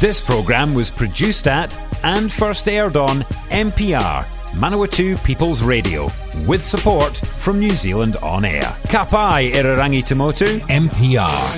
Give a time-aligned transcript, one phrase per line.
[0.00, 6.10] This programme was produced at and first aired on MPR, Manawatu People's Radio,
[6.46, 8.62] with support from New Zealand On Air.
[8.88, 11.52] Kapai Irarangi Tamotu, MPR.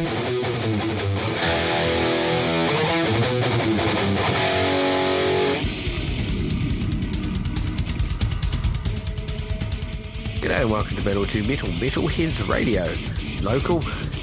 [10.40, 12.92] G'day and welcome to Metal to Metal Metalheads Radio.
[13.40, 13.78] Local,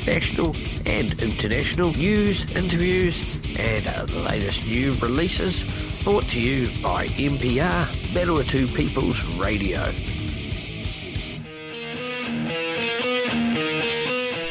[0.05, 0.53] national,
[0.85, 5.63] and international news, interviews, and uh, the latest new releases
[6.03, 9.83] brought to you by MPR Manawatu People's Radio.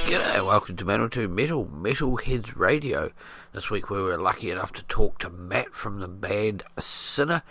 [0.05, 3.11] G'day welcome to to Metal Metalheads Radio.
[3.52, 7.43] This week we were lucky enough to talk to Matt from the band Sinner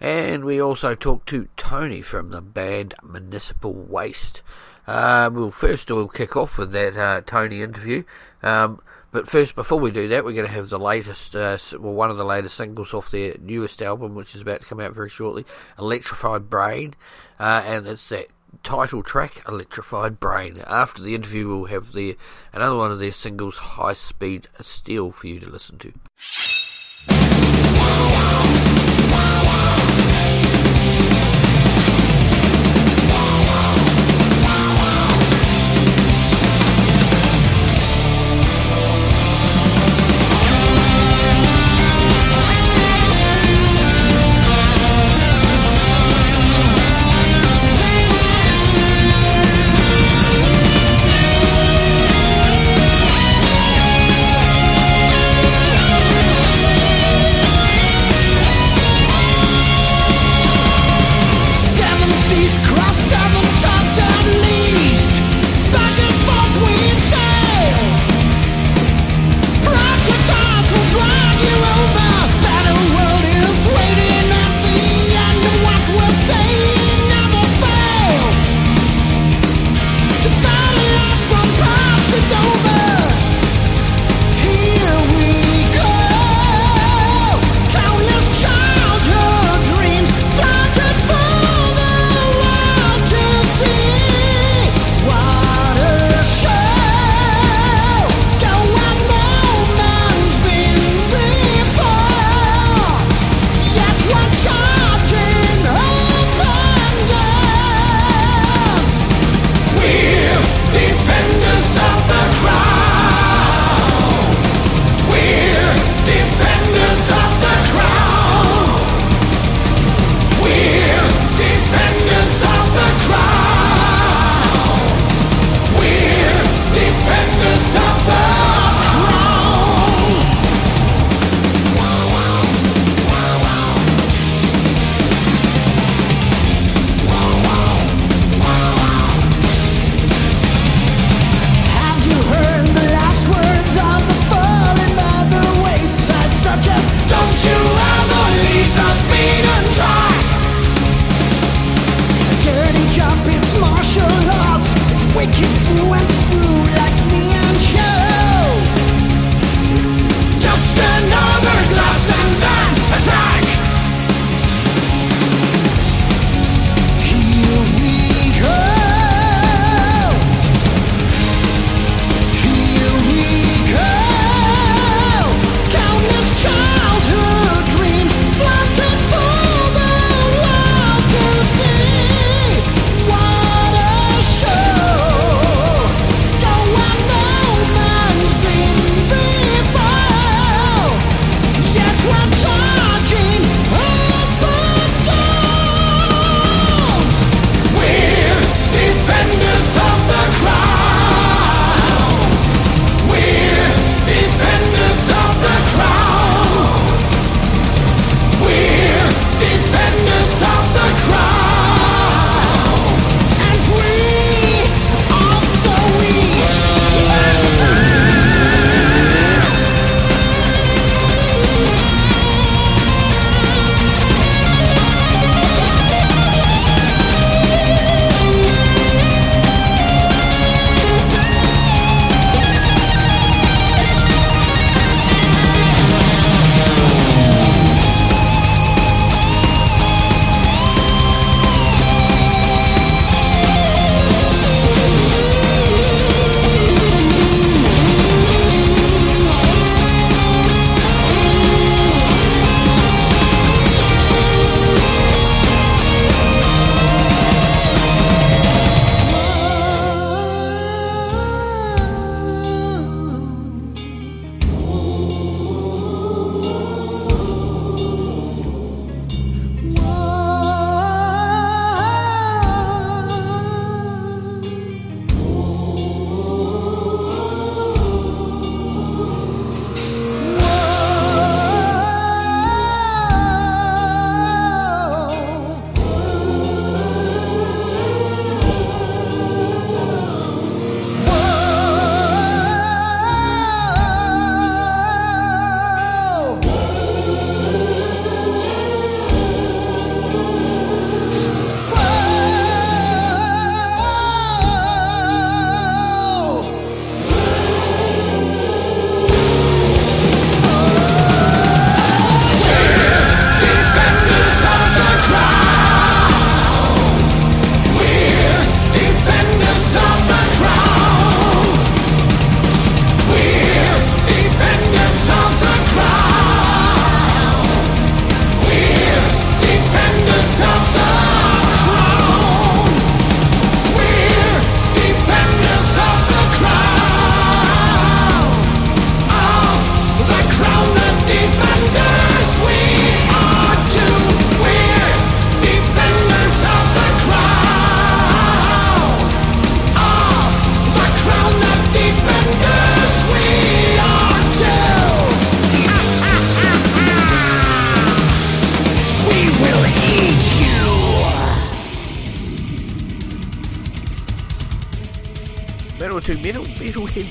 [0.00, 4.40] and we also talked to Tony from the band Municipal Waste.
[4.86, 8.04] Uh, we'll first we'll kick off with that uh, Tony interview.
[8.42, 8.80] Um,
[9.14, 12.10] but first, before we do that, we're going to have the latest, uh, well, one
[12.10, 15.08] of the latest singles off their newest album, which is about to come out very
[15.08, 15.46] shortly,
[15.78, 16.96] Electrified Brain,
[17.38, 18.26] uh, and it's that
[18.64, 20.60] title track, Electrified Brain.
[20.66, 22.16] After the interview, we'll have the
[22.52, 25.92] another one of their singles, High Speed Steel, for you to listen to.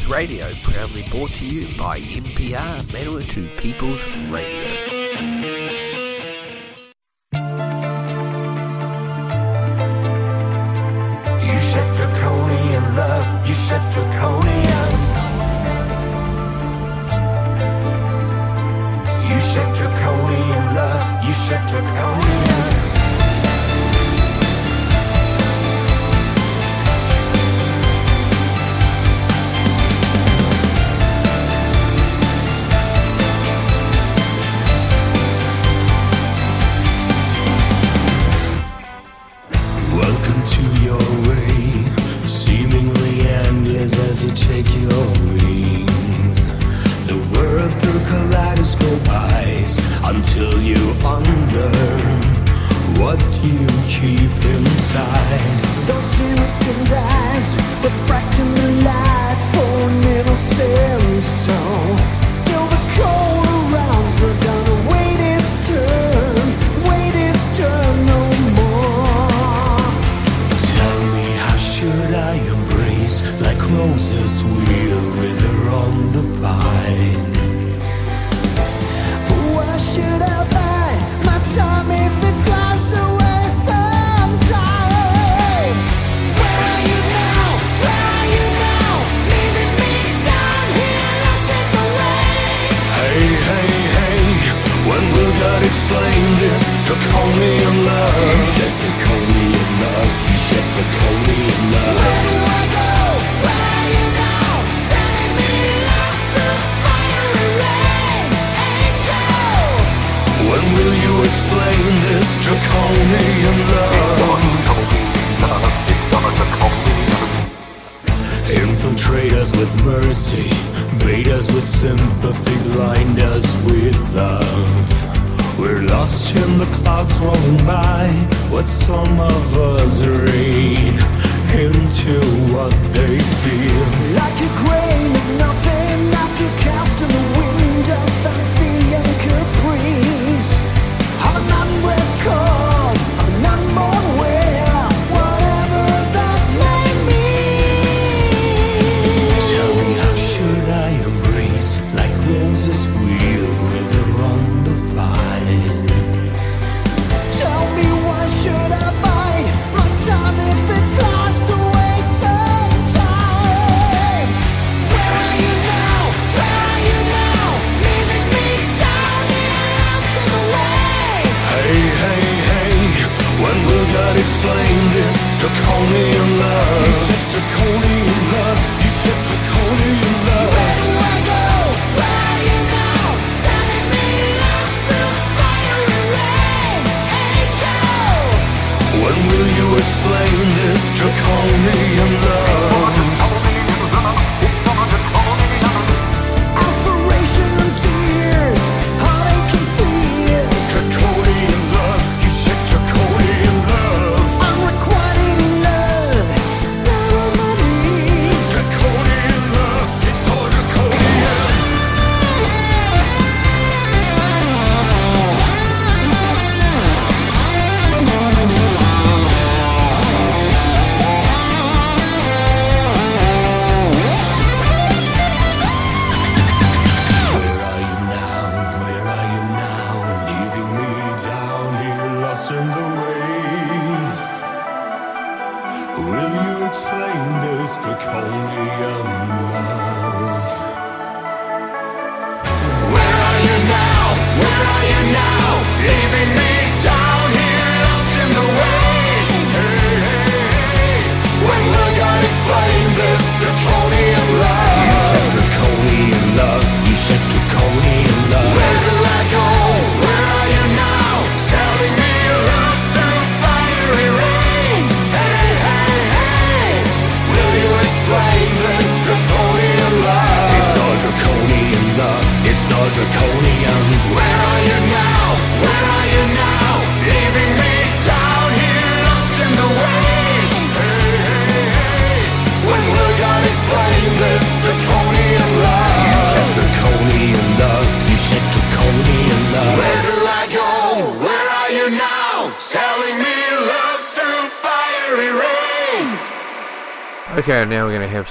[0.07, 4.82] Radio, proudly brought to you by MPR Manawatu People's Radio.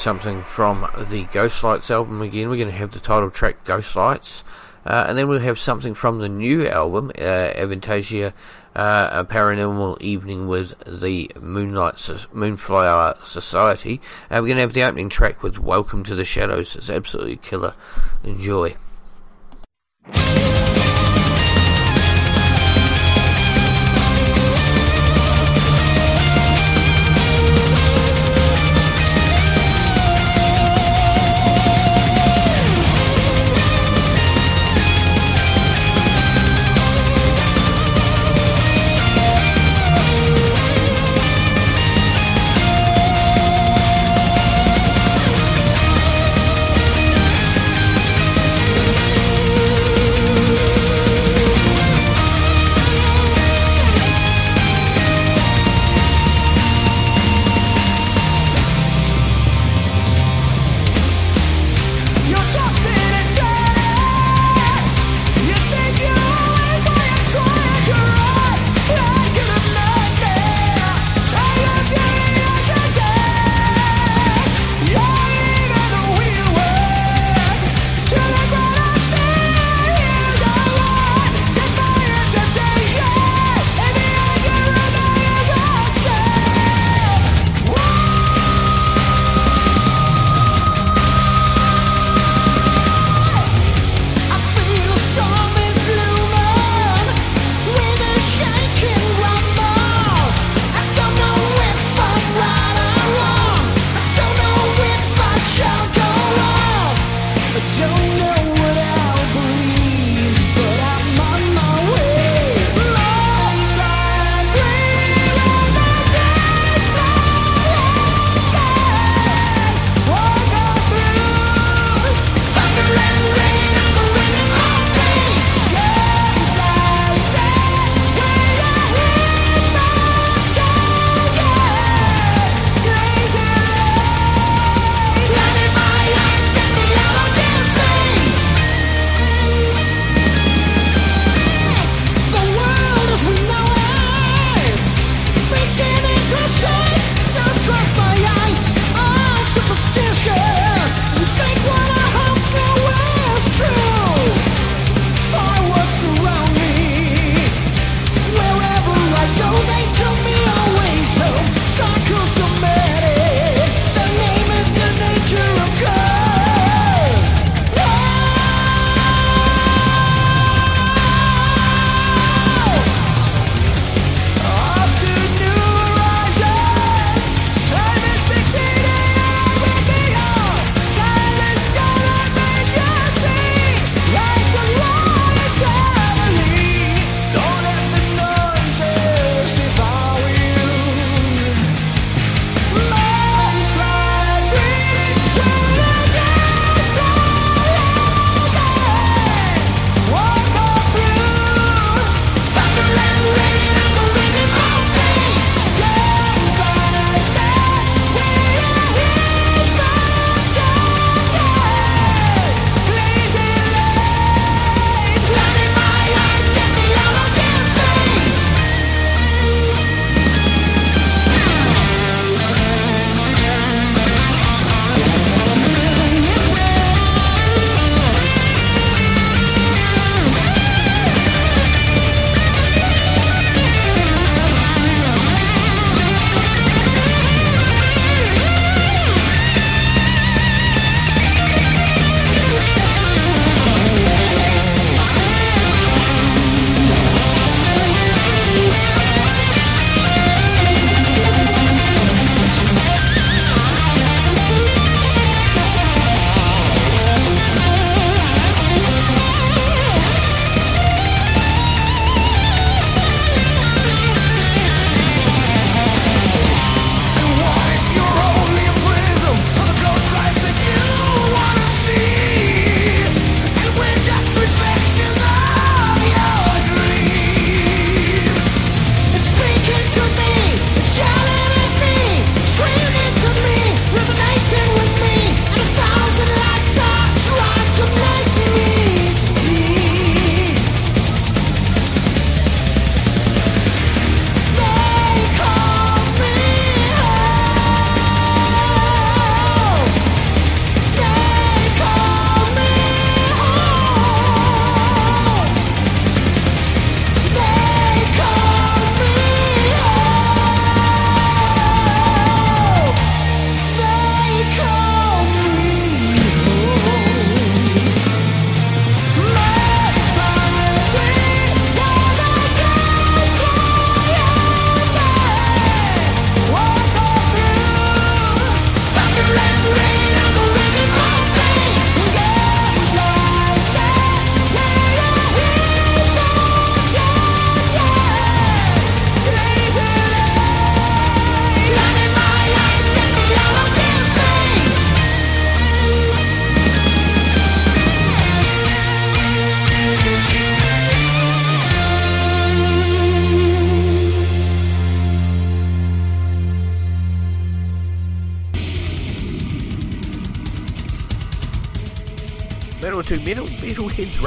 [0.02, 0.80] Something from
[1.10, 2.50] the Ghostlights album again.
[2.50, 4.42] We're going to have the title track Ghostlights.
[4.84, 8.32] Uh, and then we'll have something from the new album, uh, Avantasia,
[8.74, 14.00] uh, a paranormal evening with the Moonlight Moonflower Society.
[14.28, 16.74] Uh, we're going to have the opening track with Welcome to the Shadows.
[16.74, 17.74] It's absolutely killer.
[18.24, 18.74] Enjoy.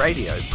[0.06, 0.45] radio.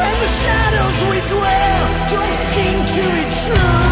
[0.04, 3.83] And the shadows we dwell don't seem to be true.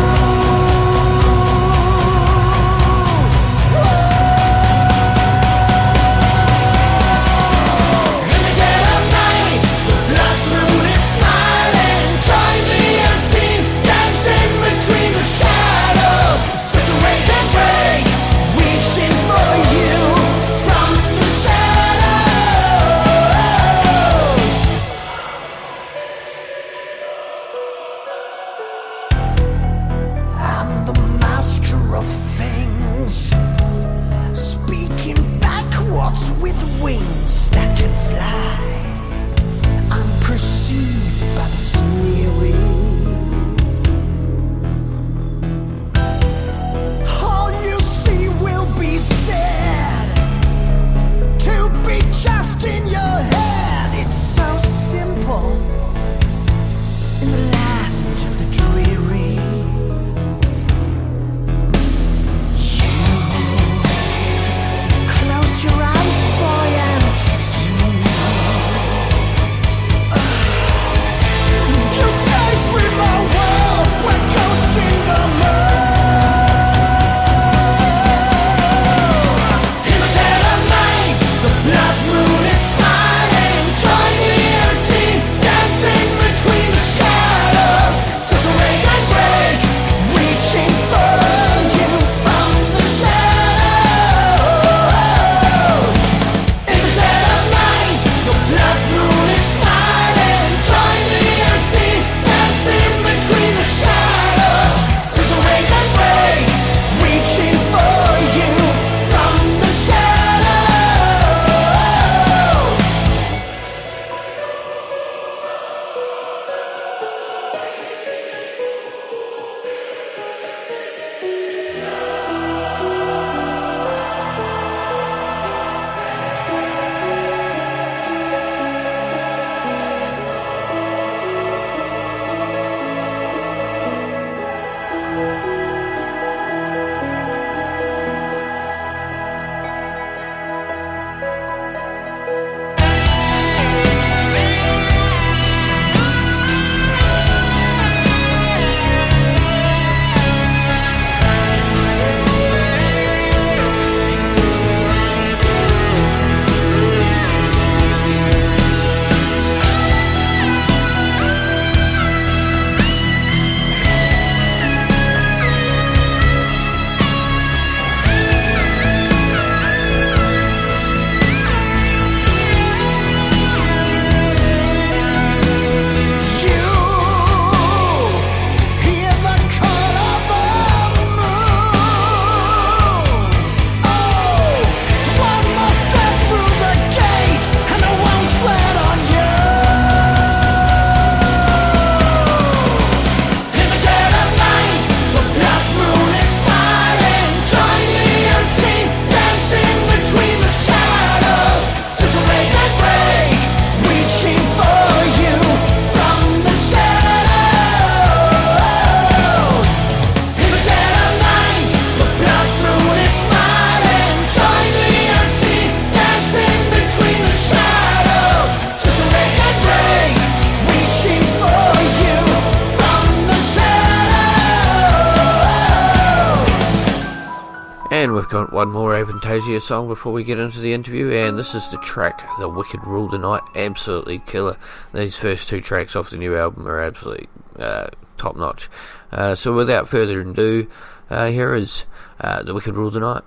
[229.42, 232.48] More Avantasia song before we get into the interview, and this is the track The
[232.48, 233.42] Wicked Rule the Night.
[233.54, 234.56] Absolutely killer.
[234.92, 237.28] These first two tracks off the new album are absolutely
[237.58, 238.68] uh, top notch.
[239.10, 240.68] Uh, so without further ado,
[241.10, 241.84] uh, here is
[242.20, 243.22] uh, The Wicked Rule the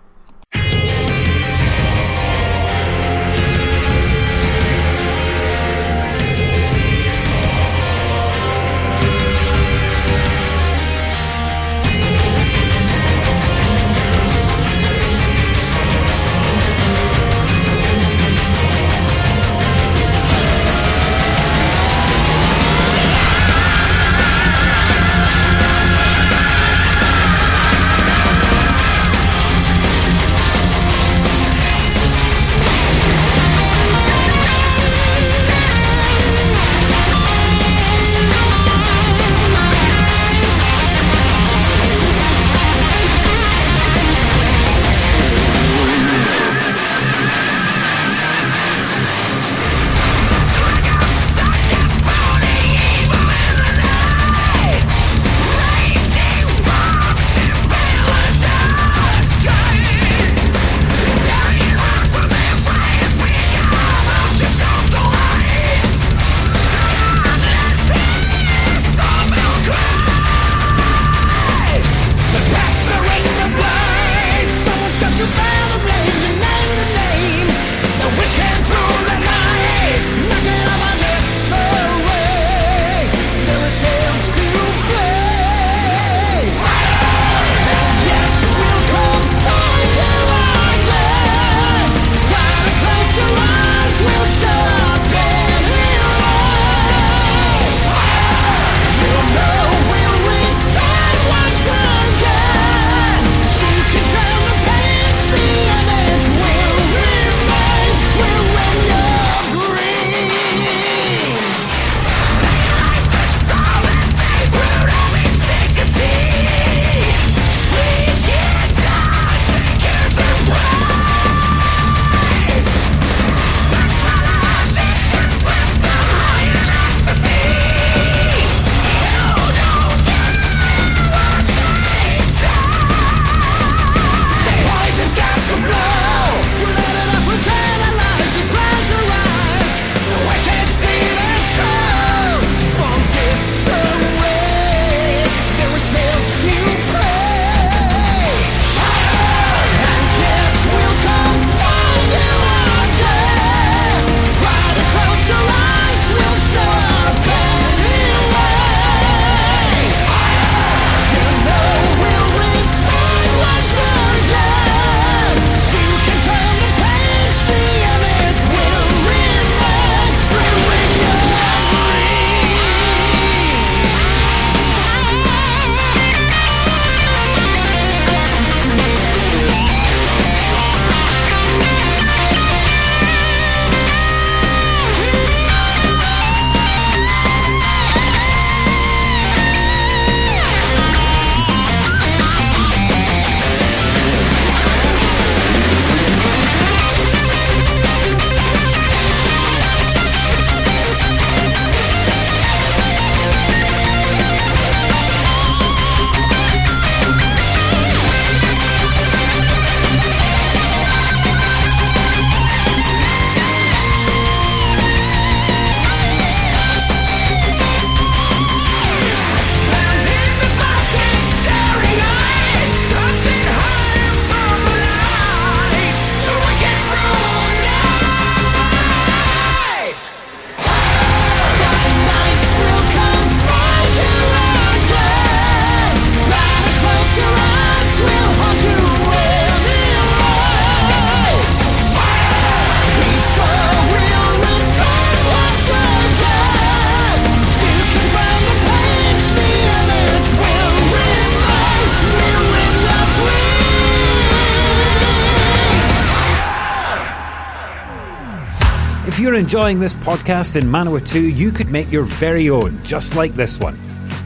[259.36, 263.60] you're enjoying this podcast in Manawatu, you could make your very own, just like this
[263.60, 263.78] one.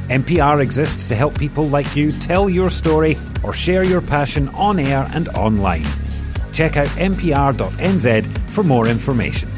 [0.07, 4.77] MPR exists to help people like you tell your story or share your passion on
[4.77, 5.83] air and online.
[6.53, 9.49] Check out mpr.nz for more information.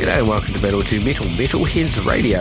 [0.00, 2.40] G'day welcome Metal to Metal Metalheads Radio.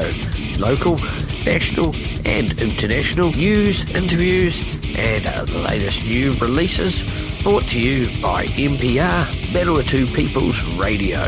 [0.60, 0.96] Local,
[1.44, 1.88] national,
[2.24, 4.60] and international news, interviews,
[4.96, 7.02] and uh, the latest new releases
[7.42, 11.20] brought to you by MPR Manawatu People's Radio.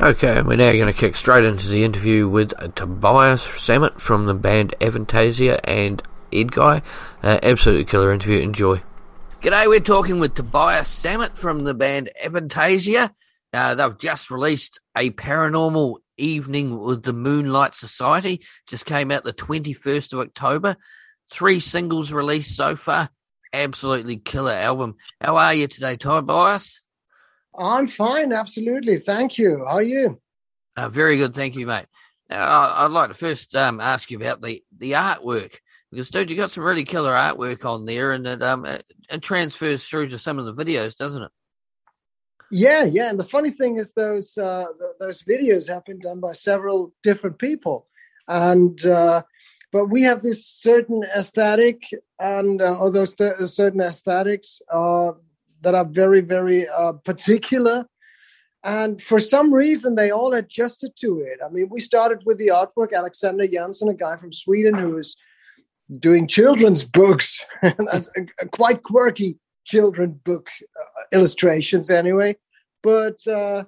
[0.00, 4.00] Okay, and we're now going to kick straight into the interview with uh, Tobias Sammet
[4.00, 6.82] from the band Avantasia and Edguy.
[7.22, 8.40] Uh, absolutely killer interview.
[8.40, 8.82] Enjoy.
[9.42, 13.10] G'day, we're talking with Tobias Sammet from the band Avantasia.
[13.52, 18.44] Uh, they've just released a paranormal evening with the Moonlight Society.
[18.68, 20.76] Just came out the 21st of October.
[21.28, 23.10] Three singles released so far.
[23.52, 24.94] Absolutely killer album.
[25.20, 26.86] How are you today, Tobias?
[27.58, 28.98] I'm fine, absolutely.
[28.98, 29.58] Thank you.
[29.66, 30.20] How are you?
[30.76, 31.86] Uh, very good, thank you, mate.
[32.30, 35.56] Now, I- I'd like to first um, ask you about the, the artwork
[35.92, 39.22] because, dude, you got some really killer artwork on there, and it um it, it
[39.22, 41.30] transfers through to some of the videos, doesn't it?
[42.50, 43.10] Yeah, yeah.
[43.10, 46.92] And the funny thing is, those uh, th- those videos have been done by several
[47.02, 47.86] different people,
[48.26, 49.22] and uh,
[49.70, 51.82] but we have this certain aesthetic,
[52.18, 55.12] and uh, or those th- certain aesthetics uh,
[55.60, 57.86] that are very, very uh, particular.
[58.64, 61.40] And for some reason, they all adjusted to it.
[61.44, 62.92] I mean, we started with the artwork.
[62.94, 65.16] Alexander Jansson, a guy from Sweden who is
[65.98, 70.48] doing children's books, That's a, a quite quirky children book
[70.80, 72.36] uh, illustrations, anyway.
[72.82, 73.64] But uh,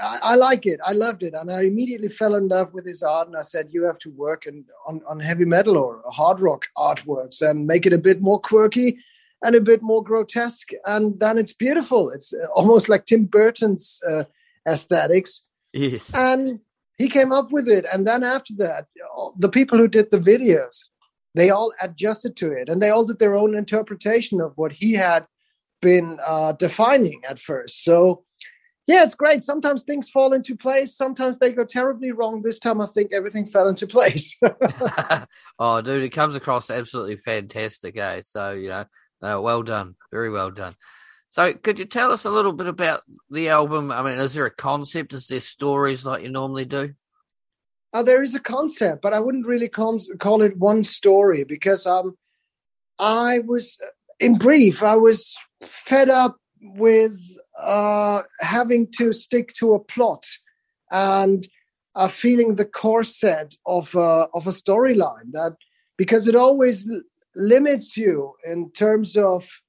[0.00, 0.80] I, I like it.
[0.84, 3.28] I loved it, and I immediately fell in love with his art.
[3.28, 6.66] And I said, "You have to work in, on on heavy metal or hard rock
[6.76, 8.98] artworks and make it a bit more quirky."
[9.44, 12.10] And a bit more grotesque, and then it's beautiful.
[12.10, 14.22] It's uh, almost like Tim Burton's uh,
[14.68, 15.40] aesthetics,
[15.72, 16.12] Yes.
[16.14, 16.60] and
[16.96, 18.86] he came up with it and then after that
[19.38, 20.84] the people who did the videos
[21.34, 24.92] they all adjusted to it and they all did their own interpretation of what he
[24.92, 25.26] had
[25.80, 28.24] been uh, defining at first so
[28.86, 32.80] yeah it's great sometimes things fall into place sometimes they go terribly wrong this time
[32.80, 34.38] i think everything fell into place
[35.58, 38.22] oh, dude, it comes across absolutely fantastic, eh?
[38.24, 38.84] So, you know,
[39.22, 39.94] uh, well done.
[40.10, 40.74] Very well done.
[41.30, 43.90] So, could you tell us a little bit about the album?
[43.90, 45.14] I mean, is there a concept?
[45.14, 46.92] Is there stories like you normally do?
[47.92, 51.86] Uh, there is a concept, but I wouldn't really con- call it one story because
[51.86, 52.16] um,
[52.98, 53.78] I was,
[54.18, 57.20] in brief, I was fed up with
[57.60, 60.24] uh, having to stick to a plot
[60.90, 61.46] and
[61.94, 65.56] uh, feeling the corset of uh, of a storyline that
[65.98, 67.02] because it always l-
[67.36, 69.60] limits you in terms of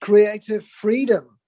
[0.00, 1.38] creative freedom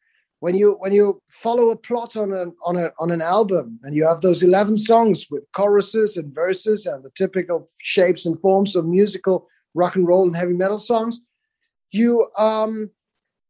[0.44, 3.96] when you when you follow a plot on an on a on an album and
[3.96, 8.76] you have those 11 songs with choruses and verses and the typical shapes and forms
[8.76, 11.22] of musical rock and roll and heavy metal songs
[11.92, 12.90] you um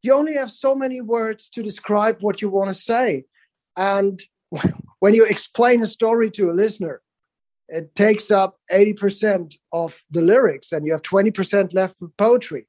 [0.05, 3.25] you only have so many words to describe what you want to say.
[3.75, 4.23] And
[5.01, 7.03] when you explain a story to a listener
[7.69, 12.67] it takes up 80% of the lyrics and you have 20% left for poetry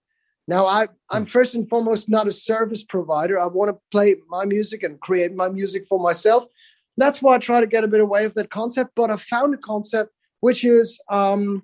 [0.47, 3.39] now, I, I'm first and foremost not a service provider.
[3.39, 6.45] I want to play my music and create my music for myself.
[6.97, 8.91] That's why I try to get a bit away of that concept.
[8.95, 11.63] But I found a concept which is um,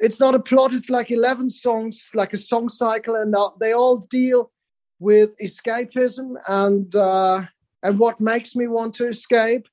[0.00, 0.72] it's not a plot.
[0.72, 4.50] It's like 11 songs, like a song cycle, and they all deal
[4.98, 7.42] with escapism and uh,
[7.84, 9.68] and what makes me want to escape.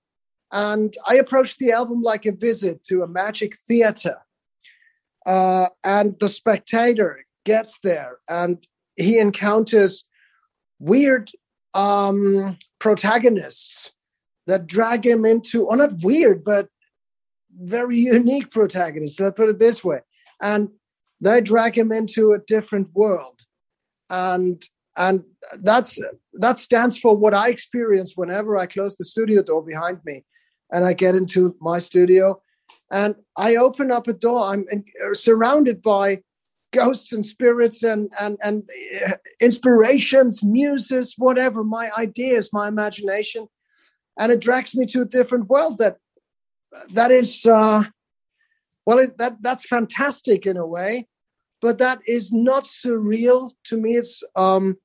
[0.51, 4.17] And I approached the album like a visit to a magic theater.
[5.25, 10.03] Uh, and the spectator gets there and he encounters
[10.79, 11.31] weird
[11.73, 13.91] um, protagonists
[14.47, 16.67] that drag him into, or not weird, but
[17.61, 19.19] very unique protagonists.
[19.19, 19.99] Let's put it this way.
[20.41, 20.69] And
[21.21, 23.41] they drag him into a different world.
[24.09, 24.61] And
[24.97, 25.23] and
[25.59, 25.99] that's
[26.33, 30.25] that stands for what I experience whenever I close the studio door behind me
[30.71, 32.41] and I get into my studio
[32.91, 34.51] and I open up a door.
[34.51, 36.21] I'm in, surrounded by
[36.71, 38.63] ghosts and spirits and and and
[39.07, 43.47] uh, inspirations, muses, whatever, my ideas, my imagination,
[44.19, 45.97] and it drags me to a different world that
[46.93, 47.83] that is uh,
[48.85, 51.07] well, it, that that's fantastic in a way,
[51.61, 53.91] but that is not surreal to me.
[53.95, 54.77] It's um,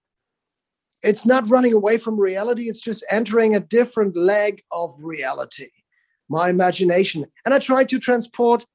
[1.03, 2.69] it's not running away from reality.
[2.69, 5.71] It's just entering a different leg of reality,
[6.29, 8.67] my imagination, and I try to transport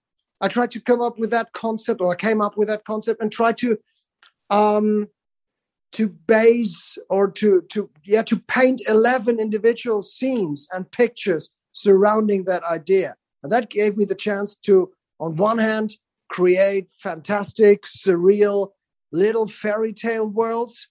[0.42, 3.22] I tried to come up with that concept, or I came up with that concept,
[3.22, 3.78] and tried to
[4.50, 5.08] um,
[5.92, 12.64] to base or to to yeah to paint eleven individual scenes and pictures surrounding that
[12.64, 15.98] idea, and that gave me the chance to, on one hand,
[16.30, 18.70] create fantastic, surreal
[19.12, 20.88] little fairy tale worlds,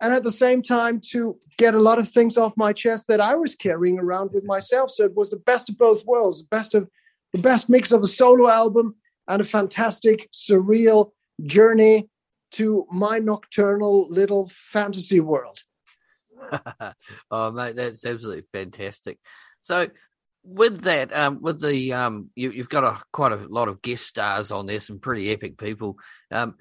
[0.00, 3.20] and at the same time to get a lot of things off my chest that
[3.20, 4.90] I was carrying around with myself.
[4.90, 6.88] So it was the best of both worlds, the best of
[7.32, 8.96] the best mix of a solo album
[9.28, 11.12] and a fantastic surreal
[11.42, 12.08] journey
[12.52, 15.62] to my nocturnal little fantasy world.
[17.30, 19.18] oh, mate, that's absolutely fantastic.
[19.60, 19.88] So,
[20.42, 24.06] with that, um, with the um, you, have got a quite a lot of guest
[24.06, 25.98] stars on there, some pretty epic people.
[26.30, 26.56] Um,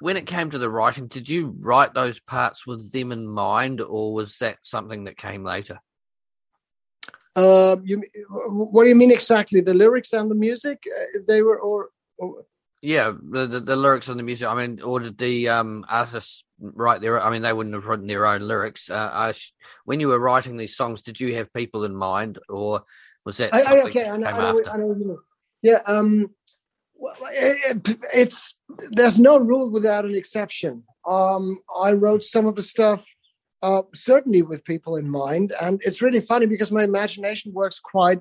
[0.00, 3.80] when it came to the writing, did you write those parts with them in mind,
[3.80, 5.78] or was that something that came later?
[7.34, 9.60] Uh, you, what do you mean exactly?
[9.60, 12.44] The lyrics and the music, uh, if they were, or, or...
[12.82, 14.46] yeah, the, the, the lyrics and the music.
[14.46, 17.22] I mean, or did the um, artists write their?
[17.22, 18.90] I mean, they wouldn't have written their own lyrics.
[18.90, 19.32] Uh,
[19.84, 22.84] when you were writing these songs, did you have people in mind, or
[23.24, 23.54] was that?
[23.54, 25.18] I, I, okay, I know, I know, I know,
[25.62, 26.30] Yeah, um,
[26.94, 28.58] well, it, it's
[28.90, 30.84] there's no rule without an exception.
[31.08, 33.06] Um, I wrote some of the stuff
[33.62, 38.20] uh, certainly with people in mind, and it's really funny because my imagination works quite.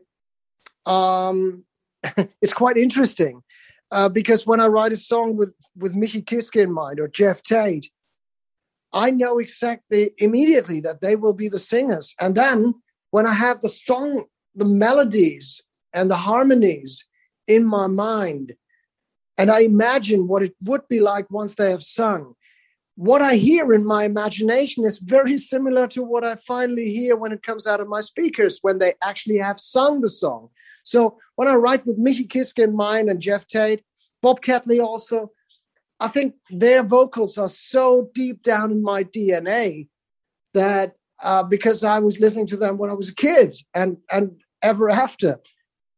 [0.86, 1.66] Um,
[2.42, 3.44] it's quite interesting
[3.92, 7.44] uh, because when I write a song with with Mickey Kiske in mind or Geoff
[7.44, 7.89] Tate,
[8.94, 12.76] I know exactly immediately that they will be the singers, and then
[13.12, 14.26] when I have the song,
[14.56, 15.62] the melodies
[15.94, 17.06] and the harmonies
[17.48, 18.54] in my mind
[19.42, 22.36] and I imagine what it would be like once they have sung.
[23.02, 27.32] What I hear in my imagination is very similar to what I finally hear when
[27.32, 30.49] it comes out of my speakers when they actually have sung the song.
[30.84, 33.82] So when I write with Michi Kiske in mind and Geoff Tate,
[34.22, 35.32] Bob Catley also,
[35.99, 39.88] I think their vocals are so deep down in my DNA
[40.54, 40.93] that
[41.24, 44.91] uh, because I was listening to them when I was a kid and and ever
[44.91, 45.39] after,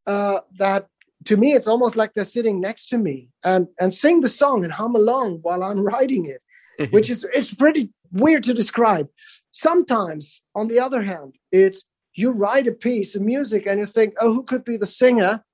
[0.06, 0.88] uh, that
[1.26, 4.64] to me it's almost like they're sitting next to me and and sing the song
[4.64, 6.42] and hum along while i'm writing it
[6.90, 9.08] which is it's pretty weird to describe.
[9.50, 14.14] Sometimes on the other hand it's you write a piece of music and you think
[14.20, 15.44] oh who could be the singer?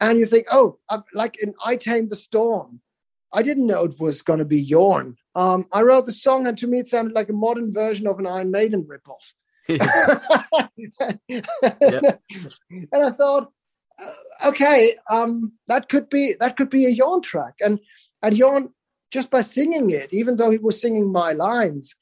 [0.00, 2.80] And you think oh I'm, like in i tamed the storm.
[3.32, 6.56] I didn't know it was going to be Jorn um, i wrote the song and
[6.58, 9.34] to me it sounded like a modern version of an iron maiden ripoff.
[12.92, 13.52] And i thought
[14.00, 17.80] uh, okay, um, that could be that could be a Jorn track, and
[18.22, 18.70] and Jorn
[19.10, 21.94] just by singing it, even though he was singing my lines,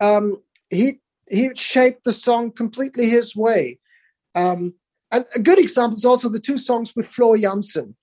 [0.00, 3.78] um, he he shaped the song completely his way.
[4.34, 4.74] Um,
[5.10, 7.96] and a good example is also the two songs with Floor Jansen.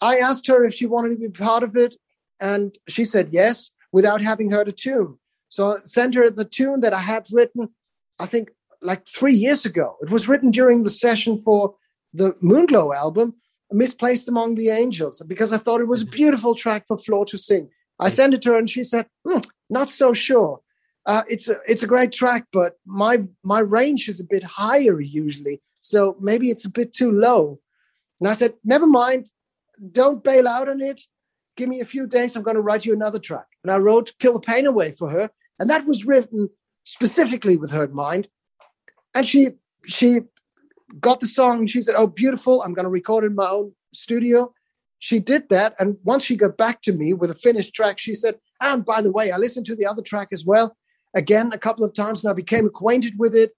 [0.00, 1.94] I asked her if she wanted to be part of it,
[2.40, 5.18] and she said yes, without having heard a tune.
[5.48, 7.68] So I sent her the tune that I had written,
[8.18, 8.50] I think
[8.80, 9.96] like three years ago.
[10.00, 11.74] It was written during the session for
[12.12, 13.34] the Moonglow album,
[13.72, 16.12] Misplaced Among the Angels, because I thought it was a mm-hmm.
[16.12, 17.68] beautiful track for Floor to sing.
[17.98, 20.60] I sent it to her and she said, hmm, not so sure.
[21.06, 25.00] Uh, it's a it's a great track, but my my range is a bit higher
[25.00, 27.58] usually, so maybe it's a bit too low.
[28.20, 29.26] And I said, never mind,
[29.92, 31.00] don't bail out on it.
[31.56, 33.46] Give me a few days, I'm going to write you another track.
[33.64, 36.50] And I wrote "Kill the Pain Away" for her, and that was written
[36.84, 38.28] specifically with her in mind.
[39.14, 39.50] And she
[39.86, 40.20] she
[40.98, 42.62] got the song she said, Oh, beautiful.
[42.62, 44.52] I'm going to record in my own studio.
[44.98, 45.74] She did that.
[45.78, 49.00] And once she got back to me with a finished track, she said, And by
[49.00, 50.76] the way, I listened to the other track as well,
[51.14, 53.52] again, a couple of times, and I became acquainted with it.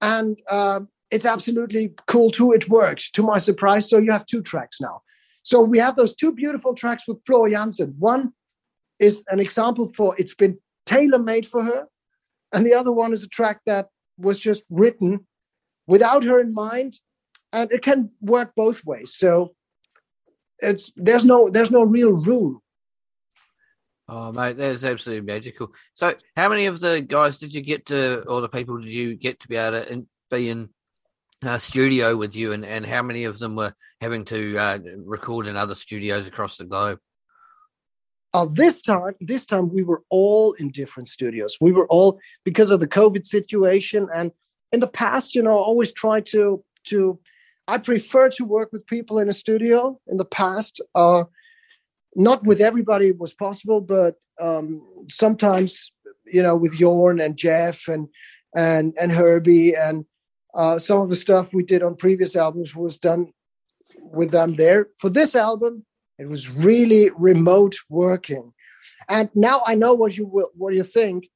[0.00, 2.52] And uh, it's absolutely cool too.
[2.52, 3.88] It works to my surprise.
[3.88, 5.02] So you have two tracks now.
[5.42, 7.94] So we have those two beautiful tracks with Floor Jansen.
[7.98, 8.32] One
[8.98, 11.86] is an example for it's been tailor made for her.
[12.52, 15.26] And the other one is a track that was just written
[15.88, 16.94] without her in mind
[17.52, 19.14] and it can work both ways.
[19.14, 19.54] So
[20.60, 22.62] it's there's no there's no real rule.
[24.08, 25.72] Oh mate that's absolutely magical.
[25.94, 29.16] So how many of the guys did you get to or the people did you
[29.16, 30.68] get to be able to in, be in
[31.42, 35.46] uh, studio with you and, and how many of them were having to uh, record
[35.46, 36.98] in other studios across the globe?
[38.34, 41.56] Uh, this time this time we were all in different studios.
[41.62, 44.32] We were all because of the covid situation and
[44.72, 47.18] in the past, you know, always try to to.
[47.66, 50.00] I prefer to work with people in a studio.
[50.06, 51.24] In the past, uh,
[52.16, 55.92] not with everybody was possible, but um, sometimes,
[56.26, 58.08] you know, with Jorn and Geoff and
[58.54, 60.04] and and Herbie and
[60.54, 63.32] uh, some of the stuff we did on previous albums was done
[63.96, 64.88] with them there.
[64.98, 65.84] For this album,
[66.18, 68.52] it was really remote working,
[69.08, 71.28] and now I know what you will, what you think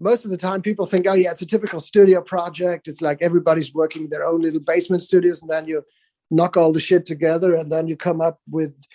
[0.00, 2.88] most of the time people think, oh yeah, it's a typical studio project.
[2.88, 5.84] It's like everybody's working their own little basement studios, and then you
[6.30, 8.86] knock all the shit together, and then you come up with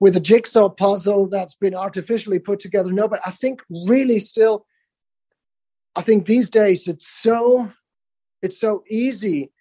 [0.00, 2.92] with a jigsaw puzzle that's been artificially put together.
[2.92, 4.66] No, but I think really still,
[5.94, 7.70] I think these days it's so
[8.42, 9.52] it's so easy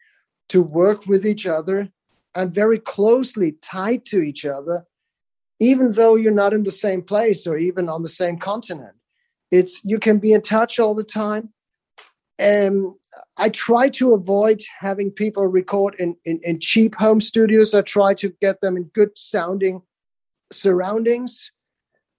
[0.49, 1.89] to work with each other
[2.35, 4.85] and very closely tied to each other,
[5.59, 8.95] even though you're not in the same place or even on the same continent.
[9.51, 11.49] It's you can be in touch all the time.
[12.41, 12.95] Um,
[13.37, 17.73] I try to avoid having people record in, in, in cheap home studios.
[17.73, 19.81] I try to get them in good sounding
[20.51, 21.51] surroundings.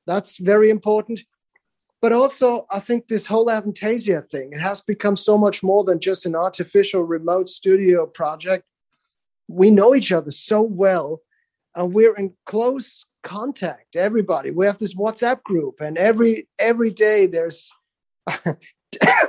[0.07, 1.25] That's very important.
[2.01, 6.01] But also, I think this whole Avantasia thing, it has become so much more than
[6.01, 8.65] just an artificial remote studio project.
[9.49, 11.21] We know each other so well,
[11.77, 13.97] and we're in close contact.
[13.97, 17.73] Everybody, we have this WhatsApp group, and every every day there's,
[18.27, 18.57] I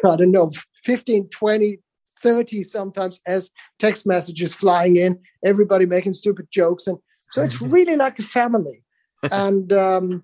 [0.03, 0.51] don't know,
[0.83, 1.79] 15, 20,
[2.21, 6.87] 30 sometimes as text messages flying in, everybody making stupid jokes.
[6.87, 6.97] And
[7.31, 8.83] so it's really like a family.
[9.31, 10.23] and um,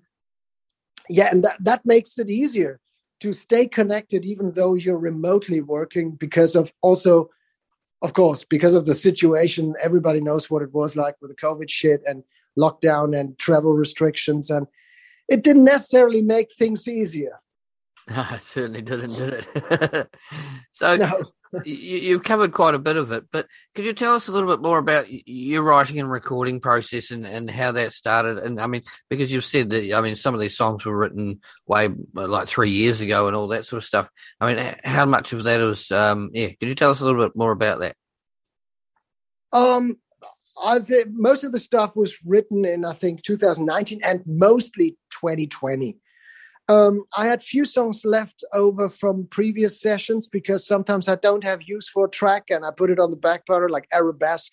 [1.08, 2.80] yeah, and that, that makes it easier
[3.20, 7.30] to stay connected even though you're remotely working because of also
[8.02, 11.68] of course because of the situation everybody knows what it was like with the covid
[11.68, 12.24] shit and
[12.58, 14.66] lockdown and travel restrictions and
[15.28, 17.40] it didn't necessarily make things easier
[18.10, 20.14] No, it certainly didn't, did it?
[20.72, 21.32] so no
[21.64, 24.48] you, you've covered quite a bit of it, but could you tell us a little
[24.48, 28.38] bit more about your writing and recording process and, and how that started?
[28.38, 31.40] And I mean, because you've said that, I mean, some of these songs were written
[31.66, 34.08] way like three years ago and all that sort of stuff.
[34.40, 37.24] I mean, how much of that was, um, yeah, could you tell us a little
[37.24, 37.96] bit more about that?
[39.52, 39.96] Um,
[40.62, 45.96] I think most of the stuff was written in I think 2019 and mostly 2020.
[46.68, 51.62] Um, I had few songs left over from previous sessions because sometimes I don't have
[51.62, 54.52] use for a track and I put it on the back burner like Arabesque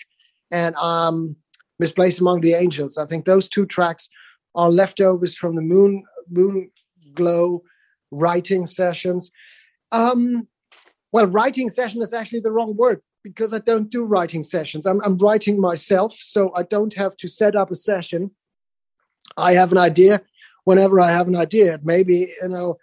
[0.52, 1.36] and um,
[1.78, 2.98] Misplaced Among the Angels.
[2.98, 4.10] I think those two tracks
[4.56, 6.72] are leftovers from the Moon Moon
[7.14, 7.64] Glow
[8.10, 9.30] writing sessions.
[9.92, 10.48] Um,
[11.12, 14.86] well, writing session is actually the wrong word because I don't do writing sessions.
[14.86, 18.32] I'm, I'm writing myself, so I don't have to set up a session.
[19.38, 20.22] I have an idea
[20.64, 21.76] whenever I have an idea.
[21.76, 22.78] It may be, you know,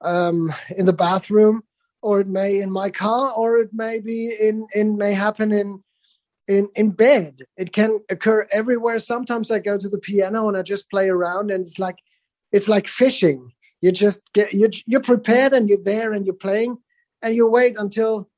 [0.00, 1.62] um, in the bathroom,
[2.02, 5.82] or it may in my car, or it may be in, in may happen in,
[6.48, 7.42] in, in bed.
[7.56, 8.98] It can occur everywhere.
[8.98, 11.96] Sometimes I go to the piano and I just play around, and it's like,
[12.52, 13.52] it's like fishing.
[13.82, 16.78] You just get you you're prepared and you're there and you're playing,
[17.22, 18.29] and you wait until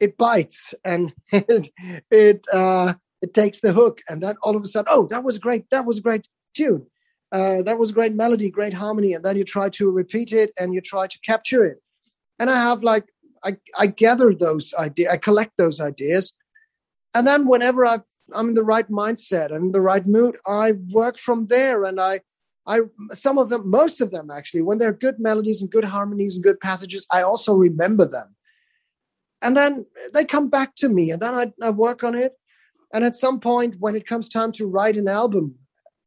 [0.00, 1.70] it bites and it
[2.10, 5.38] it uh, it takes the hook, and then all of a sudden, oh, that was
[5.38, 5.68] great.
[5.70, 6.86] That was a great tune.
[7.32, 10.52] Uh, that was a great melody, great harmony, and then you try to repeat it
[10.58, 11.78] and you try to capture it.
[12.38, 13.06] And I have like
[13.44, 16.32] I, I gather those ideas, I collect those ideas,
[17.14, 18.00] and then whenever I
[18.32, 21.84] I'm in the right mindset and in the right mood, I work from there.
[21.84, 22.20] And I
[22.66, 22.80] I
[23.10, 26.44] some of them, most of them actually, when they're good melodies and good harmonies and
[26.44, 28.34] good passages, I also remember them.
[29.42, 32.32] And then they come back to me, and then I, I work on it.
[32.92, 35.56] And at some point, when it comes time to write an album,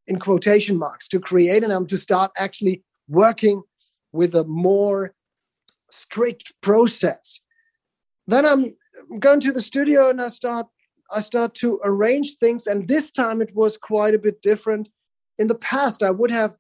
[0.08, 3.62] in quotation marks, to create an album, to start actually working
[4.14, 5.14] with a more
[5.92, 7.40] strict process,
[8.26, 10.68] then I'm going to the studio and I start
[11.10, 12.68] I start to arrange things.
[12.68, 14.90] And this time it was quite a bit different.
[15.40, 16.58] In the past, I would have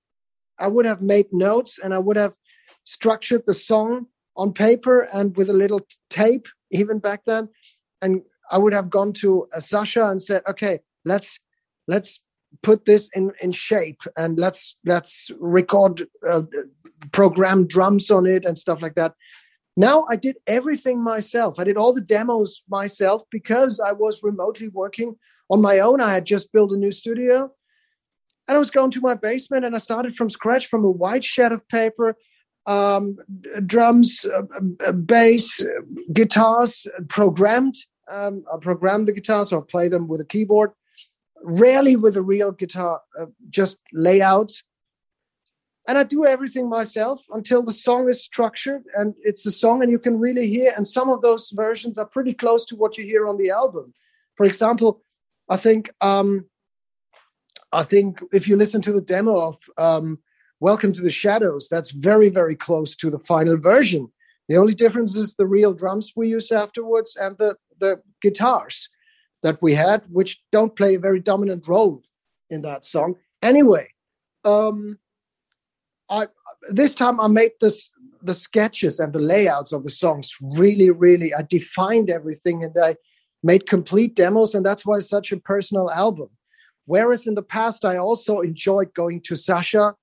[0.60, 2.36] I would have made notes and I would have
[2.84, 7.50] structured the song on paper and with a little tape, even back then.
[8.02, 11.40] And I would have gone to uh, Sascha and said, "Okay, let's
[11.88, 12.22] let's
[12.64, 16.44] put this in in shape and let's let's record uh,
[17.12, 19.14] program drums on it and stuff like that."
[19.76, 21.60] Now I did everything myself.
[21.60, 25.16] I did all the demos myself because I was remotely working
[25.50, 26.02] on my own.
[26.02, 27.52] I had just built a new studio.
[28.48, 31.24] And I was going to my basement and I started from scratch from a white
[31.24, 32.16] sheet of paper,
[32.68, 33.18] um,
[33.66, 34.44] drums, uh,
[34.86, 35.64] uh, bass,
[36.14, 37.76] guitars, programmed.
[38.12, 40.72] Um, I programmed the guitars or play them with a keyboard,
[41.42, 44.64] rarely with a real guitar, uh, just layouts.
[45.88, 49.90] And I do everything myself until the song is structured and it's a song and
[49.90, 50.74] you can really hear.
[50.76, 53.94] And some of those versions are pretty close to what you hear on the album.
[54.36, 55.02] For example,
[55.48, 56.46] I think um,
[57.72, 60.20] I think if you listen to the demo of um,
[60.60, 64.12] Welcome to the Shadows, that's very, very close to the final version.
[64.50, 68.90] The only difference is the real drums we used afterwards and the, the guitars
[69.44, 72.02] that we had, which don't play a very dominant role
[72.50, 73.16] in that song.
[73.44, 73.90] Anyway,
[74.46, 74.98] um,
[76.10, 76.28] I
[76.70, 77.92] this time I made this
[78.24, 81.36] the sketches and the layouts of the songs really, really.
[81.36, 82.96] I defined everything and I
[83.44, 86.30] made complete demos, and that's why it's such a personal album
[86.88, 89.94] Whereas in the past, I also enjoyed going to Sascha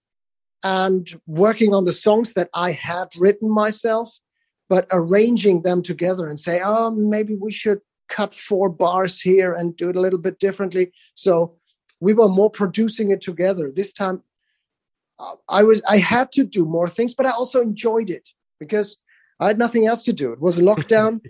[0.64, 4.18] and working on the songs that I had written myself,
[4.68, 9.76] but arranging them together and say, oh, maybe we should cut four bars here and
[9.76, 10.90] do it a little bit differently.
[11.14, 11.54] So
[12.00, 13.70] we were more producing it together.
[13.70, 14.22] This time,
[15.18, 18.96] uh, I was I had to do more things, but I also enjoyed it because
[19.38, 20.32] I had nothing else to do.
[20.32, 21.20] It was a lockdown.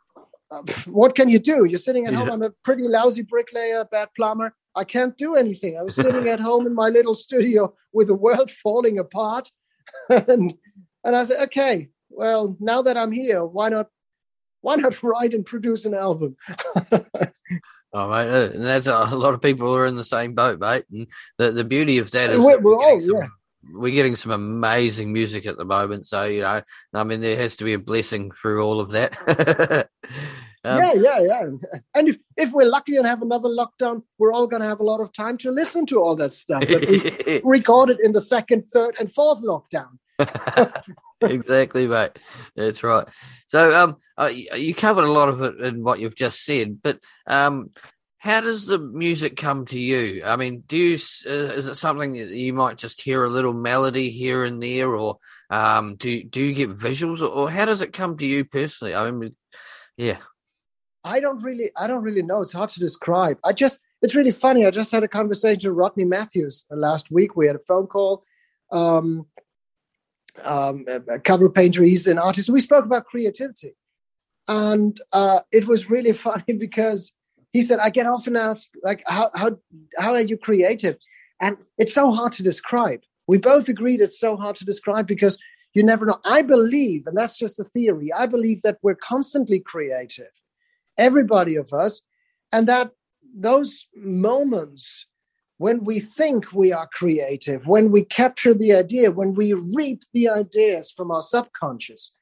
[0.50, 1.64] uh, what can you do?
[1.64, 2.30] You're sitting at home.
[2.30, 4.54] I'm a pretty lousy bricklayer, bad plumber.
[4.74, 5.78] I can't do anything.
[5.78, 9.50] I was sitting at home in my little studio with the world falling apart,
[10.08, 10.54] and
[11.04, 13.88] and I said, okay, well, now that I'm here, why not
[14.60, 16.36] why not write and produce an album?
[17.94, 20.58] Oh, mate, uh, and that's a, a lot of people are in the same boat,
[20.58, 20.84] mate.
[20.90, 21.06] And
[21.36, 23.26] the, the beauty of that is we're, we're all, some, yeah.
[23.74, 26.06] we're getting some amazing music at the moment.
[26.06, 26.62] So you know,
[26.94, 29.88] I mean, there has to be a blessing through all of that.
[30.64, 31.46] Um, yeah, yeah, yeah.
[31.94, 34.84] And if if we're lucky and have another lockdown, we're all going to have a
[34.84, 38.68] lot of time to listen to all that stuff that we recorded in the second,
[38.68, 39.98] third, and fourth lockdown.
[41.20, 42.18] exactly, mate.
[42.54, 43.08] That's right.
[43.46, 47.00] So, um, uh, you covered a lot of it in what you've just said, but
[47.26, 47.70] um,
[48.18, 50.22] how does the music come to you?
[50.24, 50.94] I mean, do you
[51.26, 54.94] uh, is it something that you might just hear a little melody here and there,
[54.94, 55.18] or
[55.50, 58.94] um, do do you get visuals, or, or how does it come to you personally?
[58.94, 59.34] I mean,
[59.96, 60.18] yeah.
[61.04, 62.42] I don't really, I don't really know.
[62.42, 63.38] It's hard to describe.
[63.44, 64.66] I just, it's really funny.
[64.66, 67.36] I just had a conversation with Rodney Matthews uh, last week.
[67.36, 68.24] We had a phone call.
[68.70, 69.26] Um,
[70.44, 71.84] um, a cover painter.
[71.84, 72.48] He's an artist.
[72.48, 73.74] We spoke about creativity,
[74.48, 77.12] and uh, it was really funny because
[77.52, 79.58] he said, "I get often asked like, how how
[79.98, 80.96] how are you creative?"
[81.40, 83.00] And it's so hard to describe.
[83.26, 85.38] We both agreed it's so hard to describe because
[85.74, 86.18] you never know.
[86.24, 88.12] I believe, and that's just a theory.
[88.12, 90.30] I believe that we're constantly creative,
[90.98, 92.02] everybody of us,
[92.52, 92.92] and that
[93.34, 95.06] those moments
[95.58, 100.28] when we think we are creative, when we capture the idea, when we reap the
[100.28, 102.12] ideas from our subconscious,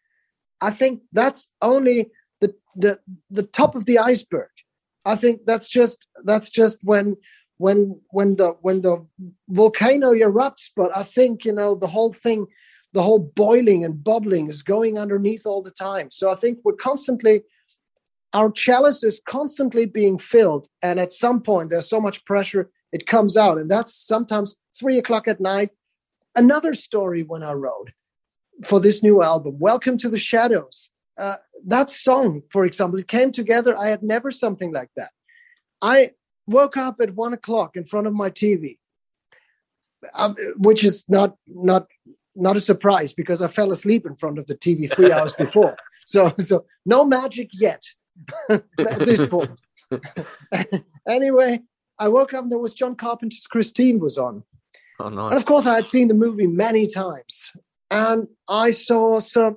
[0.61, 2.11] I think that's only
[2.41, 3.01] the the
[3.31, 4.51] the top of the iceberg.
[5.07, 7.17] I think that's just that's just when
[7.57, 9.07] when when the when the
[9.49, 10.69] volcano erupts.
[10.77, 12.47] But I think you know the whole thing,
[12.93, 16.11] the whole boiling and bubbling is going underneath all the time.
[16.11, 17.43] So I think we're constantly
[18.33, 23.07] our chalice is constantly being filled, and at some point there's so much pressure it
[23.07, 23.59] comes out.
[23.59, 25.71] And that's sometimes three o'clock at night.
[26.37, 27.91] Another story when I wrote
[28.65, 30.91] for this new album, Welcome to the Shadows.
[31.19, 33.77] Uh, that song, for example, it came together.
[33.77, 35.11] I had never something like that.
[35.83, 36.13] I
[36.47, 38.79] woke up at one o'clock in front of my TV,
[40.15, 41.87] um, which is not not
[42.37, 45.77] not a surprise because I fell asleep in front of the TV three hours before.
[46.07, 47.85] So so no magic yet
[48.49, 49.61] at this point.
[51.09, 51.61] anyway,
[51.99, 54.43] I woke up and there was John Carpenter's Christine was on.
[54.99, 55.33] Oh, nice.
[55.33, 57.53] And of course, I had seen the movie many times.
[57.91, 59.57] And I saw some,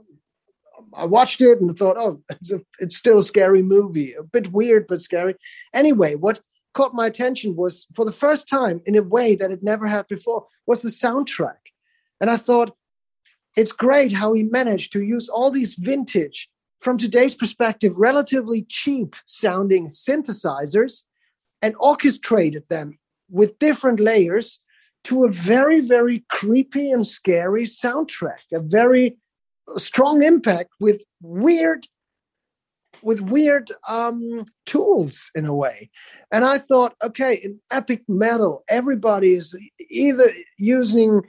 [0.93, 4.51] I watched it and thought, oh, it's, a, it's still a scary movie, a bit
[4.51, 5.35] weird, but scary.
[5.73, 6.41] Anyway, what
[6.73, 10.07] caught my attention was for the first time in a way that it never had
[10.07, 11.57] before was the soundtrack.
[12.19, 12.75] And I thought,
[13.55, 16.49] it's great how he managed to use all these vintage,
[16.83, 21.03] from today's perspective, relatively cheap sounding synthesizers
[21.61, 24.59] and orchestrated them with different layers
[25.05, 29.17] to a very, very creepy and scary soundtrack, a very
[29.77, 31.87] strong impact with weird
[33.01, 35.89] with weird um, tools in a way.
[36.31, 39.57] And I thought, okay, in epic metal, everybody is
[39.89, 41.21] either using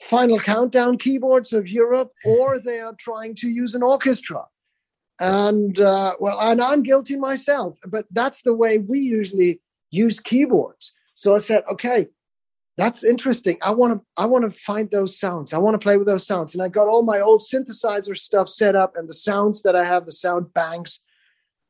[0.00, 4.44] Final Countdown keyboards of Europe or they are trying to use an orchestra.
[5.22, 9.60] And uh, well, and I'm guilty myself, but that's the way we usually
[9.92, 10.92] use keyboards.
[11.14, 12.08] So I said, okay,
[12.76, 13.56] that's interesting.
[13.62, 15.52] I want to I want to find those sounds.
[15.52, 16.54] I want to play with those sounds.
[16.54, 19.84] And I got all my old synthesizer stuff set up and the sounds that I
[19.84, 20.98] have, the sound banks.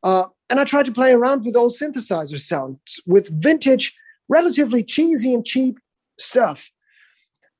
[0.02, 3.94] Uh, and I tried to play around with old synthesizer sounds with vintage,
[4.30, 5.78] relatively cheesy and cheap
[6.18, 6.70] stuff.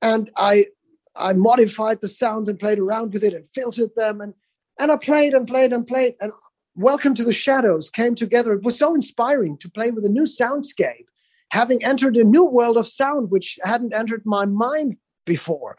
[0.01, 0.69] And I
[1.15, 4.33] I modified the sounds and played around with it and filtered them and
[4.83, 6.17] and I played and played and played.
[6.21, 6.33] And
[6.75, 8.55] Welcome to the Shadows came together.
[8.55, 11.05] It was so inspiring to play with a new soundscape,
[11.51, 15.77] having entered a new world of sound which hadn't entered my mind before.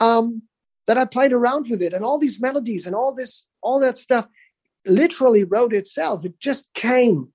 [0.00, 0.42] Um,
[0.86, 3.98] that I played around with it, and all these melodies and all this, all that
[3.98, 4.26] stuff,
[4.84, 6.24] literally wrote itself.
[6.24, 7.28] It just came.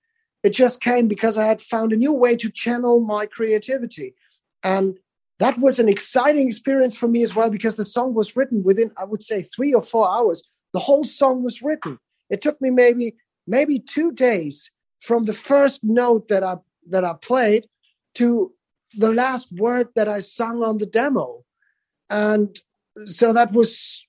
[0.44, 4.16] It just came because I had found a new way to channel my creativity,
[4.64, 5.00] and
[5.38, 8.92] that was an exciting experience for me as well because the song was written within,
[8.98, 10.44] I would say, three or four hours.
[10.74, 12.00] The whole song was written
[12.30, 13.16] it took me maybe
[13.48, 16.58] maybe two days from the first note that I
[16.88, 17.68] that I played
[18.16, 18.54] to
[18.98, 21.44] the last word that I sung on the demo.
[22.10, 22.58] And
[23.06, 24.06] so that was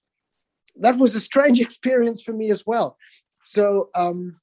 [0.77, 2.97] that was a strange experience for me as well.
[3.45, 4.39] So um,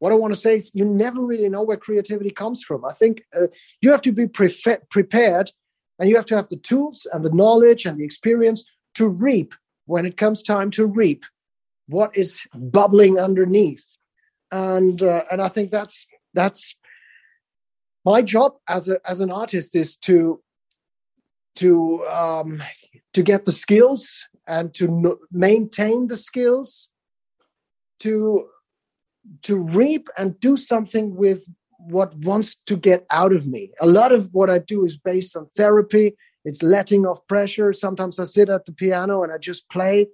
[0.00, 2.84] what I want to say is you never really know where creativity comes from.
[2.84, 3.46] I think uh,
[3.80, 4.54] you have to be pre-
[4.90, 5.52] prepared
[5.98, 8.64] and you have to have the tools and the knowledge and the experience
[8.94, 9.54] to reap
[9.86, 11.24] when it comes time to reap
[11.90, 13.96] what is bubbling underneath.
[14.50, 16.76] And uh, and I think that's that's
[18.04, 20.42] my job as a as an artist is to
[21.56, 22.62] to um,
[23.12, 26.90] to get the skills and to maintain the skills
[28.00, 28.48] to
[29.42, 31.46] to reap and do something with
[31.78, 33.70] what wants to get out of me.
[33.80, 36.14] A lot of what i do is based on therapy.
[36.44, 37.72] It's letting off pressure.
[37.72, 40.08] Sometimes i sit at the piano and i just play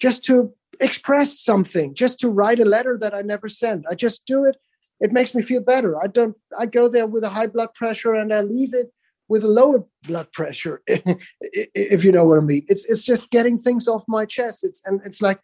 [0.00, 3.84] just to express something just to write a letter that i never send.
[3.90, 4.56] i just do it.
[5.00, 6.00] It makes me feel better.
[6.02, 8.92] I don't i go there with a high blood pressure and i leave it
[9.28, 12.64] with a lower blood pressure if you know what i mean.
[12.68, 14.64] It's it's just getting things off my chest.
[14.64, 15.40] It's and it's like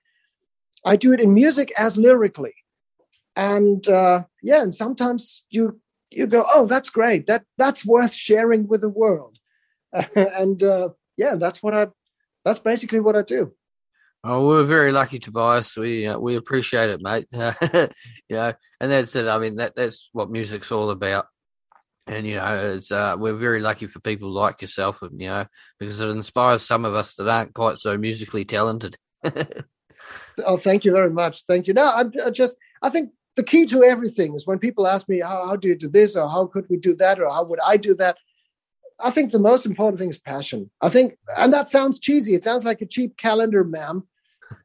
[0.84, 2.54] i do it in music as lyrically.
[3.36, 7.26] And uh, yeah and sometimes you you go oh that's great.
[7.26, 9.38] That that's worth sharing with the world.
[10.16, 11.88] And uh, yeah that's what i
[12.44, 13.52] that's basically what i do
[14.24, 15.76] Oh, we're very lucky, Tobias.
[15.76, 17.26] We uh, we appreciate it, mate.
[17.32, 19.26] you know, and that's it.
[19.26, 21.26] I mean, that that's what music's all about.
[22.06, 25.46] And you know, it's uh, we're very lucky for people like yourself, and you know,
[25.78, 28.96] because it inspires some of us that aren't quite so musically talented.
[30.46, 31.44] oh, thank you very much.
[31.44, 31.74] Thank you.
[31.74, 35.20] No, I, I just I think the key to everything is when people ask me
[35.20, 37.60] how, how do you do this or how could we do that or how would
[37.64, 38.16] I do that.
[39.00, 40.70] I think the most important thing is passion.
[40.80, 42.34] I think, and that sounds cheesy.
[42.34, 44.04] It sounds like a cheap calendar, ma'am.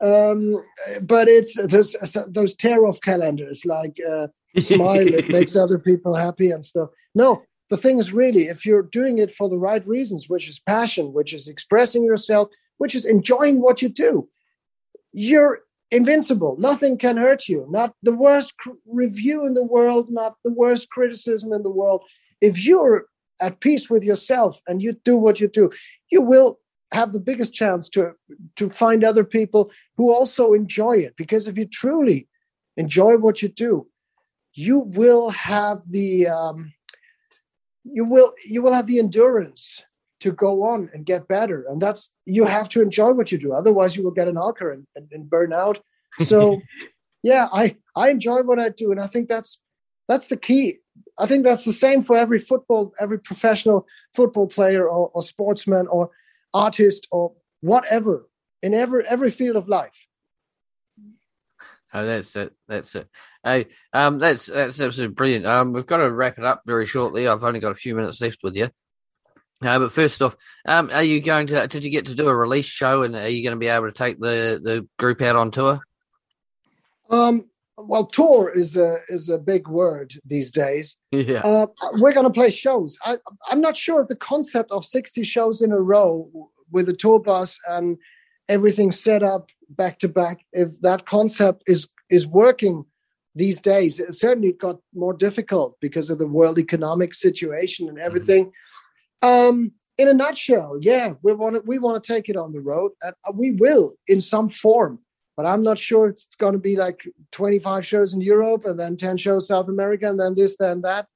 [0.01, 0.63] Um,
[1.01, 1.95] but it's those
[2.27, 4.27] those tear off calendars, like uh,
[4.59, 6.89] smile, it makes other people happy and stuff.
[7.13, 10.59] No, the thing is really, if you're doing it for the right reasons, which is
[10.59, 14.29] passion, which is expressing yourself, which is enjoying what you do,
[15.11, 15.59] you're
[15.91, 16.55] invincible.
[16.59, 17.65] Nothing can hurt you.
[17.69, 22.03] Not the worst cr- review in the world, not the worst criticism in the world.
[22.41, 23.05] If you're
[23.41, 25.71] at peace with yourself and you do what you do,
[26.11, 26.59] you will
[26.91, 28.13] have the biggest chance to
[28.55, 31.15] to find other people who also enjoy it.
[31.15, 32.27] Because if you truly
[32.77, 33.88] enjoy what you do,
[34.53, 36.73] you will have the um,
[37.84, 39.84] you will you will have the endurance
[40.23, 41.65] to go on and get better.
[41.69, 43.53] And that's you have to enjoy what you do.
[43.53, 45.81] Otherwise, you will get an alker and, and, and burn out.
[46.21, 46.61] So,
[47.23, 49.59] yeah, I I enjoy what I do, and I think that's
[50.07, 50.79] that's the key.
[51.17, 55.87] I think that's the same for every football, every professional football player or, or sportsman
[55.87, 56.09] or
[56.53, 58.27] artist or whatever
[58.61, 60.07] in every every field of life.
[61.93, 62.53] Oh, that's it.
[62.67, 63.07] That's it.
[63.43, 65.45] Hey, um, that's that's absolutely brilliant.
[65.45, 67.27] Um, we've got to wrap it up very shortly.
[67.27, 68.69] I've only got a few minutes left with you.
[69.61, 70.35] Uh, but first off,
[70.65, 71.67] um, are you going to?
[71.67, 73.87] Did you get to do a release show, and are you going to be able
[73.87, 75.81] to take the the group out on tour?
[77.09, 77.45] Um,
[77.78, 80.95] well, tour is a is a big word these days.
[81.11, 82.97] Yeah, uh, we're going to play shows.
[83.03, 83.17] I,
[83.49, 86.30] I'm not sure if the concept of 60 shows in a row
[86.71, 87.97] with a tour bus and
[88.49, 92.86] everything set up back to back, if that concept is is working
[93.36, 93.99] these days.
[93.99, 98.51] It certainly got more difficult because of the world economic situation and everything.
[99.24, 99.28] Mm-hmm.
[99.28, 102.61] Um, in a nutshell, yeah, we want to we want to take it on the
[102.61, 104.99] road, and we will in some form
[105.36, 108.97] but I'm not sure it's going to be like 25 shows in Europe and then
[108.97, 111.07] 10 shows South America and then this, then that.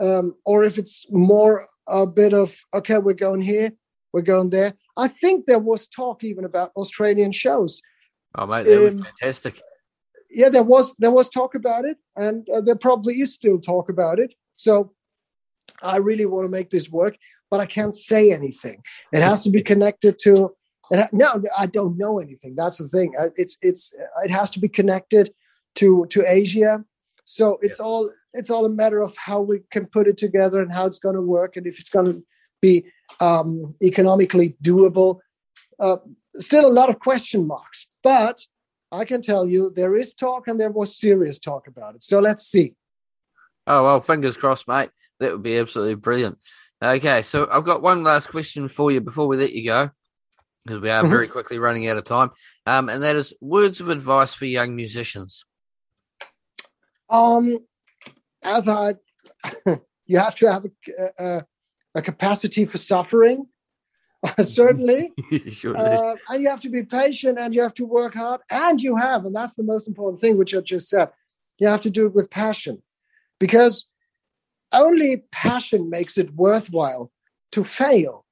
[0.00, 3.70] Um, or if it's more a bit of, okay, we're going here,
[4.12, 4.74] we're going there.
[4.96, 7.80] I think there was talk even about Australian shows.
[8.34, 9.60] Oh, mate, that um, was fantastic.
[10.30, 13.90] Yeah, there was there was talk about it, and uh, there probably is still talk
[13.90, 14.34] about it.
[14.54, 14.92] So
[15.82, 17.16] I really want to make this work,
[17.50, 18.82] but I can't say anything.
[19.12, 20.48] It has to be connected to
[20.92, 22.54] and I, no, I don't know anything.
[22.54, 23.14] That's the thing.
[23.36, 25.32] It's it's it has to be connected
[25.76, 26.84] to to Asia.
[27.24, 27.86] So it's yeah.
[27.86, 30.98] all it's all a matter of how we can put it together and how it's
[30.98, 32.22] going to work and if it's going to
[32.60, 32.84] be
[33.20, 35.20] um, economically doable.
[35.80, 35.96] Uh,
[36.34, 38.38] still a lot of question marks, but
[38.92, 42.02] I can tell you there is talk and there was serious talk about it.
[42.02, 42.74] So let's see.
[43.66, 44.90] Oh well, fingers crossed, mate.
[45.20, 46.36] That would be absolutely brilliant.
[46.84, 49.90] Okay, so I've got one last question for you before we let you go
[50.64, 51.10] because we are mm-hmm.
[51.10, 52.30] very quickly running out of time.
[52.66, 55.44] Um, and that is words of advice for young musicians.
[57.10, 57.58] Um,
[58.42, 58.94] as I,
[60.06, 61.44] you have to have a, a,
[61.96, 63.46] a capacity for suffering,
[64.40, 65.12] certainly.
[65.64, 68.40] uh, and you have to be patient and you have to work hard.
[68.50, 71.10] And you have, and that's the most important thing, which I just said.
[71.58, 72.82] You have to do it with passion,
[73.38, 73.86] because
[74.72, 77.12] only passion makes it worthwhile
[77.52, 78.24] to fail.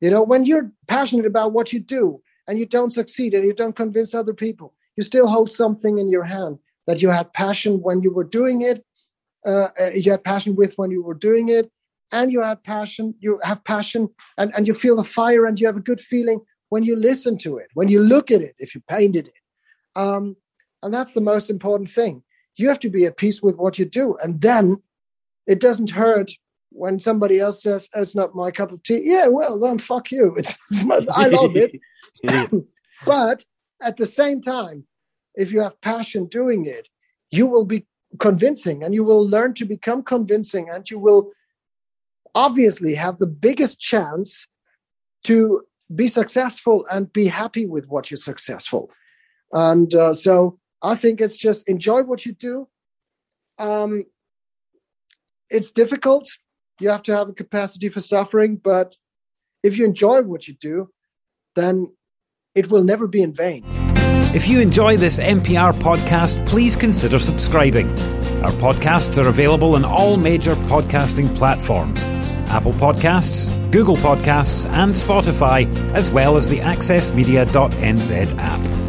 [0.00, 3.54] You know, when you're passionate about what you do and you don't succeed and you
[3.54, 7.80] don't convince other people, you still hold something in your hand that you had passion
[7.82, 8.84] when you were doing it,
[9.46, 11.70] uh, uh, you had passion with when you were doing it,
[12.12, 15.66] and you had passion, you have passion, and, and you feel the fire and you
[15.66, 18.74] have a good feeling when you listen to it, when you look at it, if
[18.74, 19.98] you painted it.
[19.98, 20.36] Um,
[20.82, 22.22] and that's the most important thing.
[22.56, 24.16] You have to be at peace with what you do.
[24.22, 24.82] And then
[25.46, 26.32] it doesn't hurt
[26.76, 29.02] when somebody else says, oh, it's not my cup of tea.
[29.04, 30.34] Yeah, well, then fuck you.
[30.38, 31.72] It's, it's I love it.
[33.06, 33.44] but
[33.82, 34.84] at the same time,
[35.34, 36.88] if you have passion doing it,
[37.30, 37.86] you will be
[38.18, 41.30] convincing and you will learn to become convincing and you will
[42.34, 44.46] obviously have the biggest chance
[45.24, 45.62] to
[45.94, 48.90] be successful and be happy with what you're successful.
[49.52, 52.68] And uh, so I think it's just enjoy what you do.
[53.58, 54.04] Um,
[55.48, 56.28] it's difficult.
[56.80, 58.96] You have to have a capacity for suffering, but
[59.62, 60.90] if you enjoy what you do,
[61.54, 61.94] then
[62.54, 63.64] it will never be in vain.
[64.34, 67.88] If you enjoy this MPR podcast, please consider subscribing.
[68.44, 72.06] Our podcasts are available on all major podcasting platforms
[72.48, 78.85] Apple Podcasts, Google Podcasts, and Spotify, as well as the AccessMedia.nz app.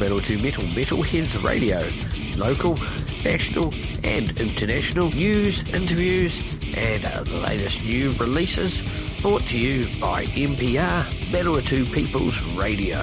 [0.00, 1.80] Metal to Metal Metalheads Radio.
[2.36, 2.76] Local,
[3.24, 3.72] national,
[4.04, 6.36] and international news, interviews,
[6.76, 8.82] and the latest new releases
[9.22, 12.98] brought to you by MPR, to People's Radio.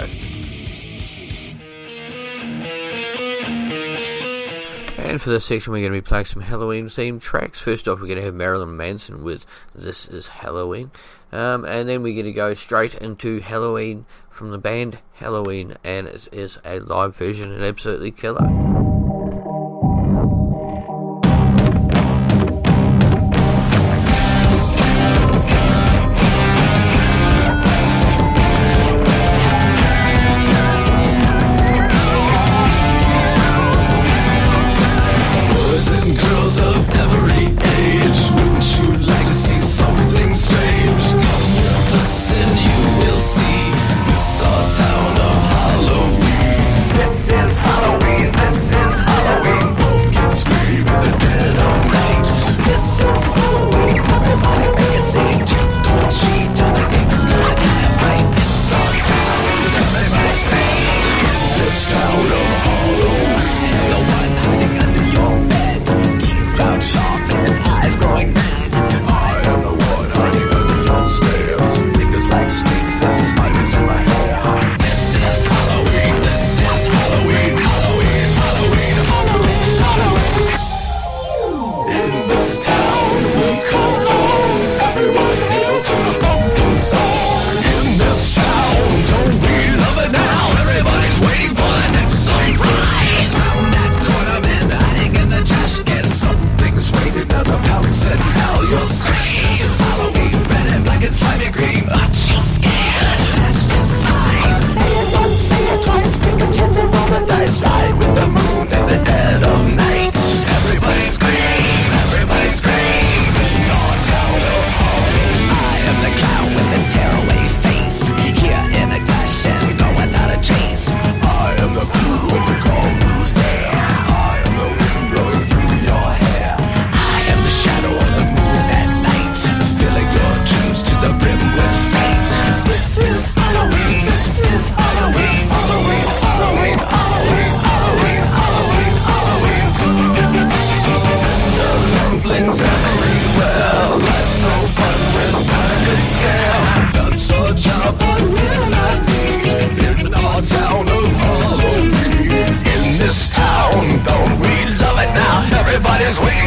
[4.98, 7.60] And for this section, we're going to be playing some Halloween themed tracks.
[7.60, 10.92] First off, we're going to have Marilyn Manson with This Is Halloween.
[11.32, 16.08] Um, and then we're going to go straight into Halloween from the band Helloween, and
[16.08, 18.93] it is a live version and absolutely killer.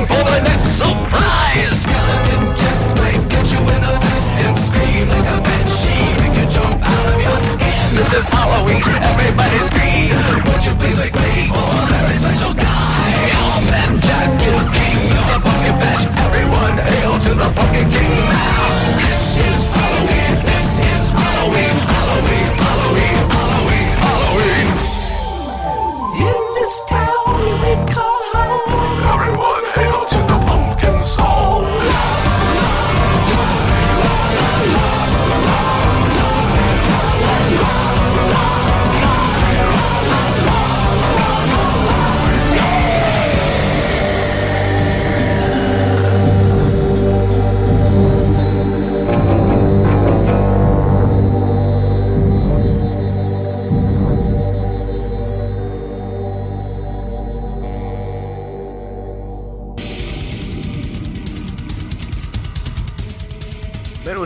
[0.08, 1.82] For the next surprise.
[1.82, 6.06] Skeleton Jack might get you in the back and scream like a banshee.
[6.22, 7.84] Make you jump out of your skin.
[7.98, 10.14] This is Halloween, everybody scream.
[10.46, 13.10] Won't you please make way for a very special guy?
[13.40, 16.02] Our man Jack is king of the pumpkin patch.
[16.26, 18.05] Everyone hail to the pumpkin king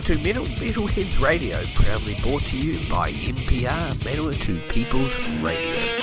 [0.01, 6.00] Metal Metal Metalheads Radio, proudly brought to you by MPR Manawatu People's Radio.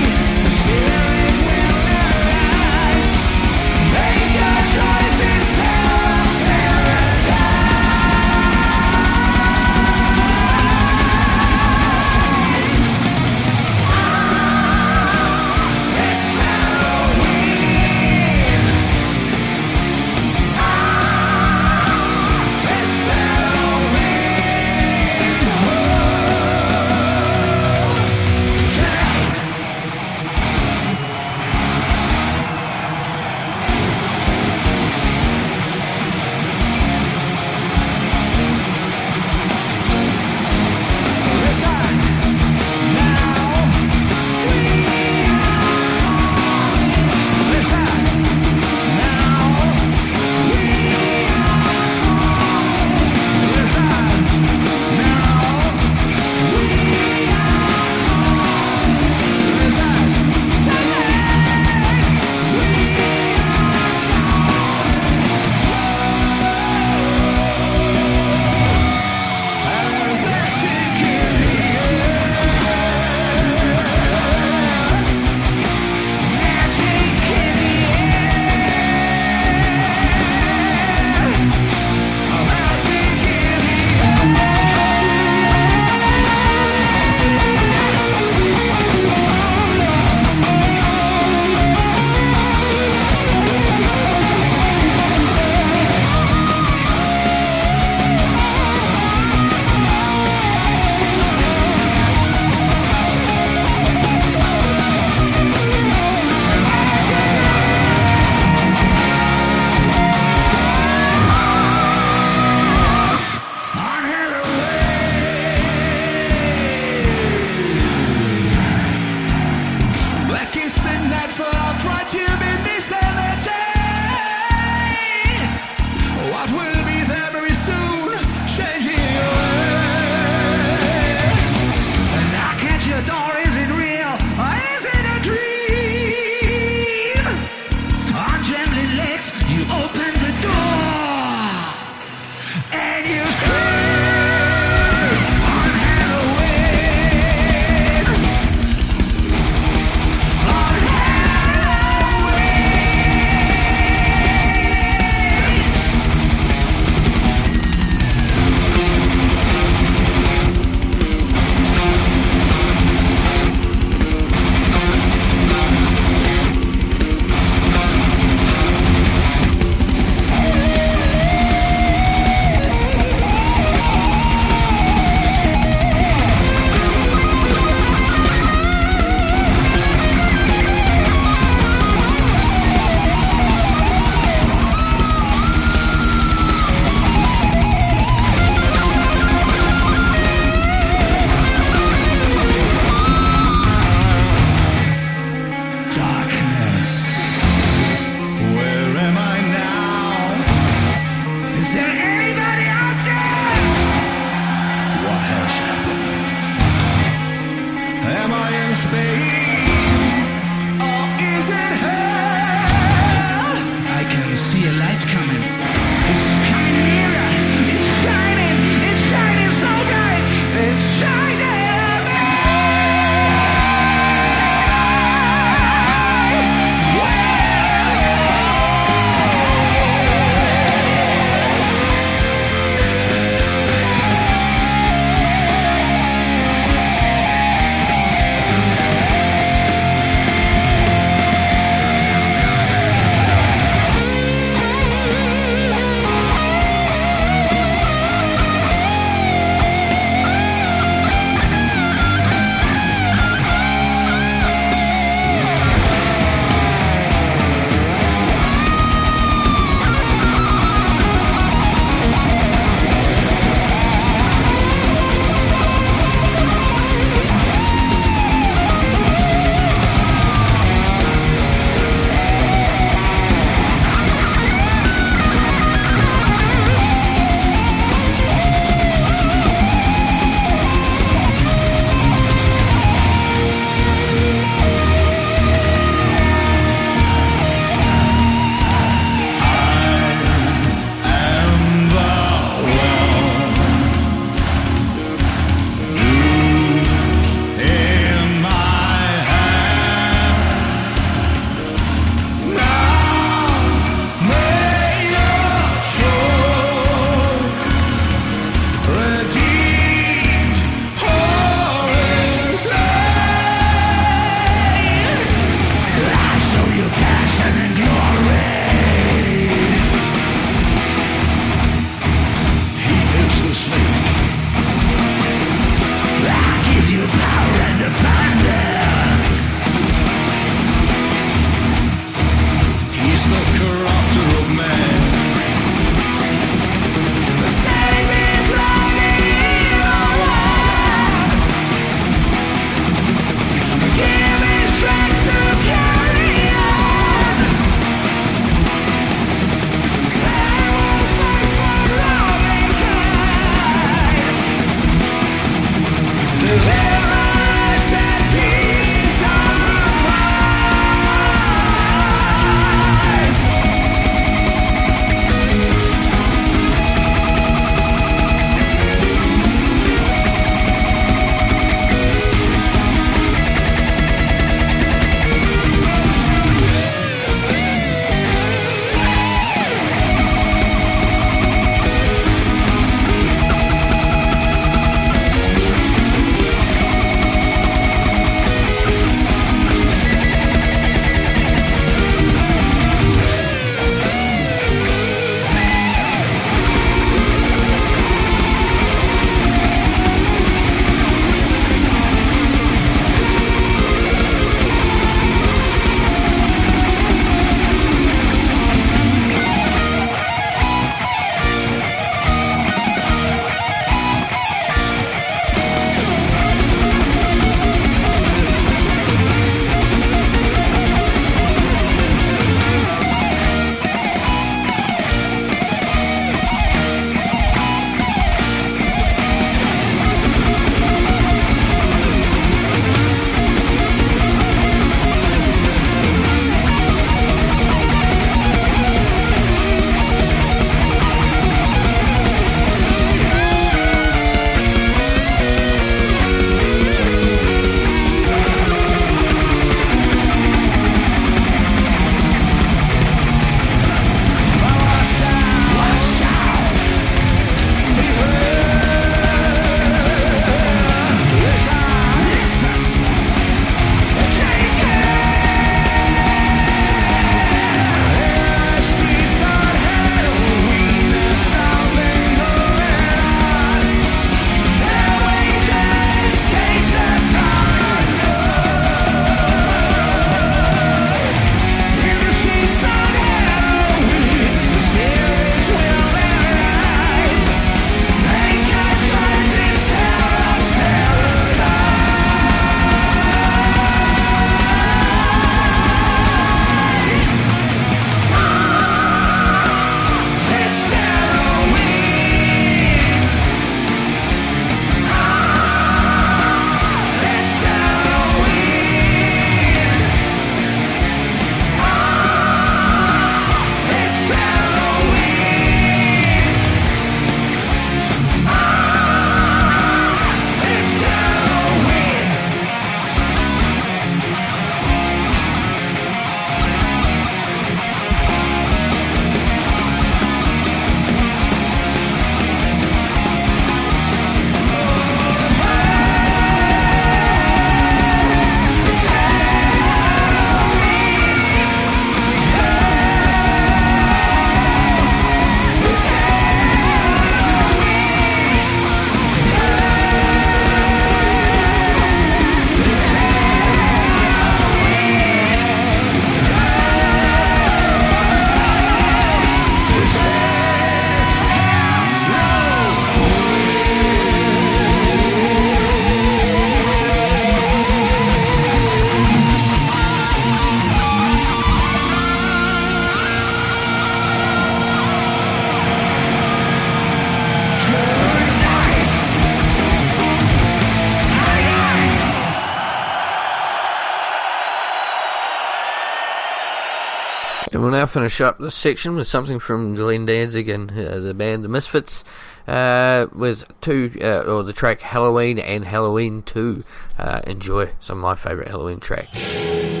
[588.21, 592.23] Finish up this section with something from Glenn Danzig and uh, the band The Misfits,
[592.67, 596.83] uh, with two, uh, or the track Halloween and Halloween 2.
[597.17, 600.00] Uh, enjoy some of my favourite Halloween tracks.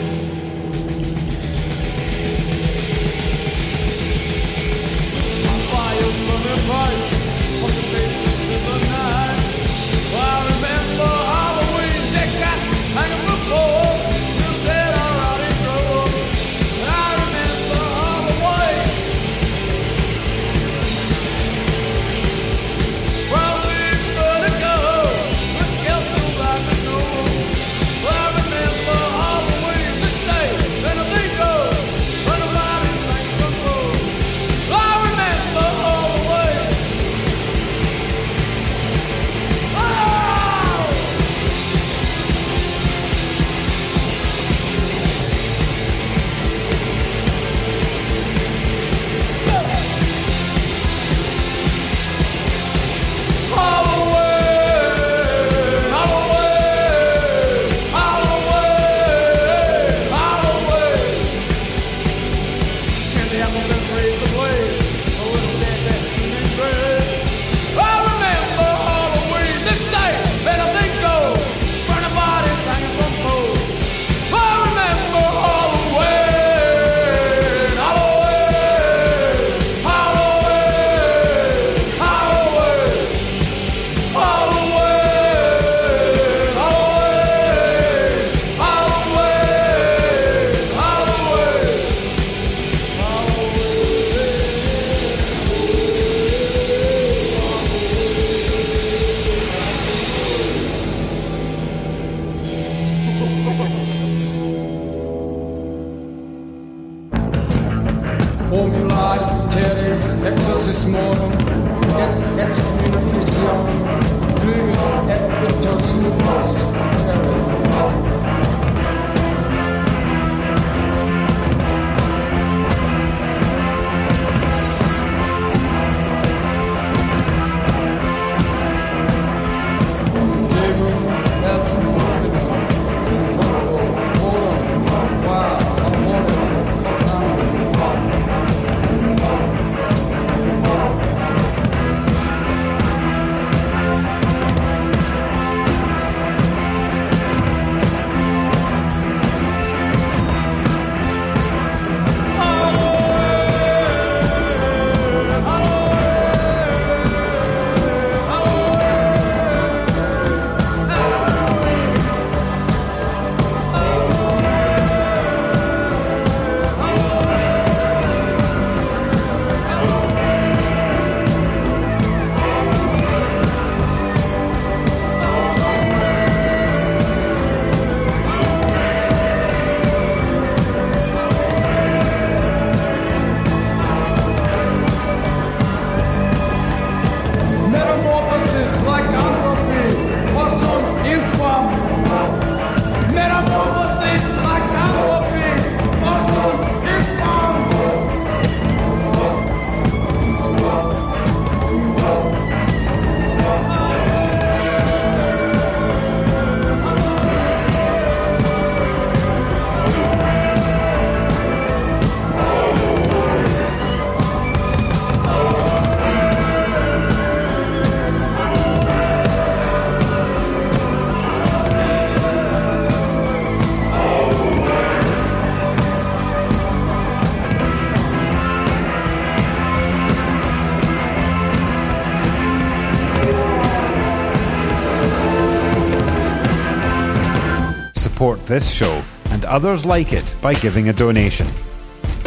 [238.51, 241.47] This show and others like it by giving a donation.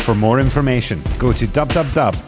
[0.05, 2.23] For more information, go to www.mpr.nz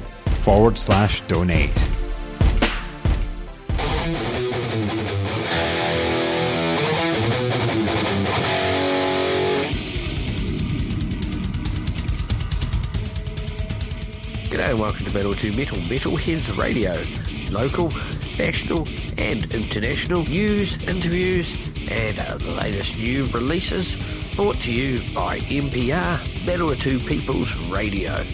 [0.00, 1.70] forward slash donate.
[14.50, 17.00] G'day and welcome to Metal to Metal Metalheads Radio.
[17.52, 17.92] Local,
[18.38, 18.88] national,
[19.18, 23.96] and international news, interviews, and uh, the latest new releases
[24.34, 28.24] brought to you by MPR Battle to People's Radio.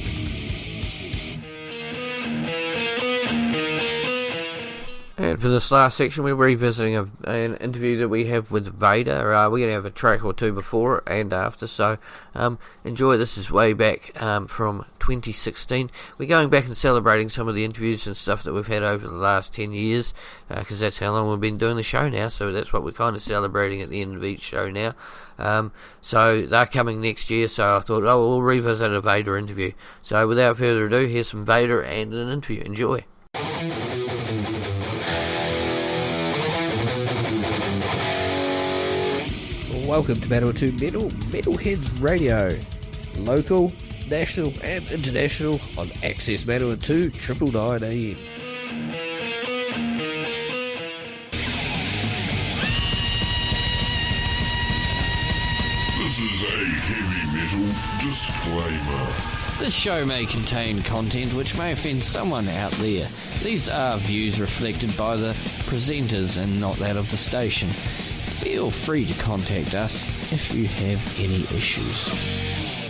[5.38, 9.32] For this last section, we're revisiting a, an interview that we have with Vader.
[9.32, 11.96] Uh, we're going to have a track or two before and after, so
[12.34, 13.16] um, enjoy.
[13.18, 15.90] This is way back um, from 2016.
[16.18, 19.06] We're going back and celebrating some of the interviews and stuff that we've had over
[19.06, 20.12] the last 10 years,
[20.48, 22.90] because uh, that's how long we've been doing the show now, so that's what we're
[22.90, 24.92] kind of celebrating at the end of each show now.
[25.38, 25.70] Um,
[26.00, 29.70] so they're coming next year, so I thought, oh, we'll revisit a Vader interview.
[30.02, 32.62] So without further ado, here's some Vader and an interview.
[32.62, 33.04] Enjoy.
[39.88, 42.50] Welcome to Battle 2 Metal Metalheads Radio.
[43.24, 43.72] Local,
[44.06, 48.16] national, and international on Access Manawatu Triple Nine AM.
[55.96, 59.14] This is a heavy metal disclaimer.
[59.58, 63.08] This show may contain content which may offend someone out there.
[63.42, 65.32] These are views reflected by the
[65.64, 67.70] presenters and not that of the station.
[68.40, 72.88] Feel free to contact us if you have any issues.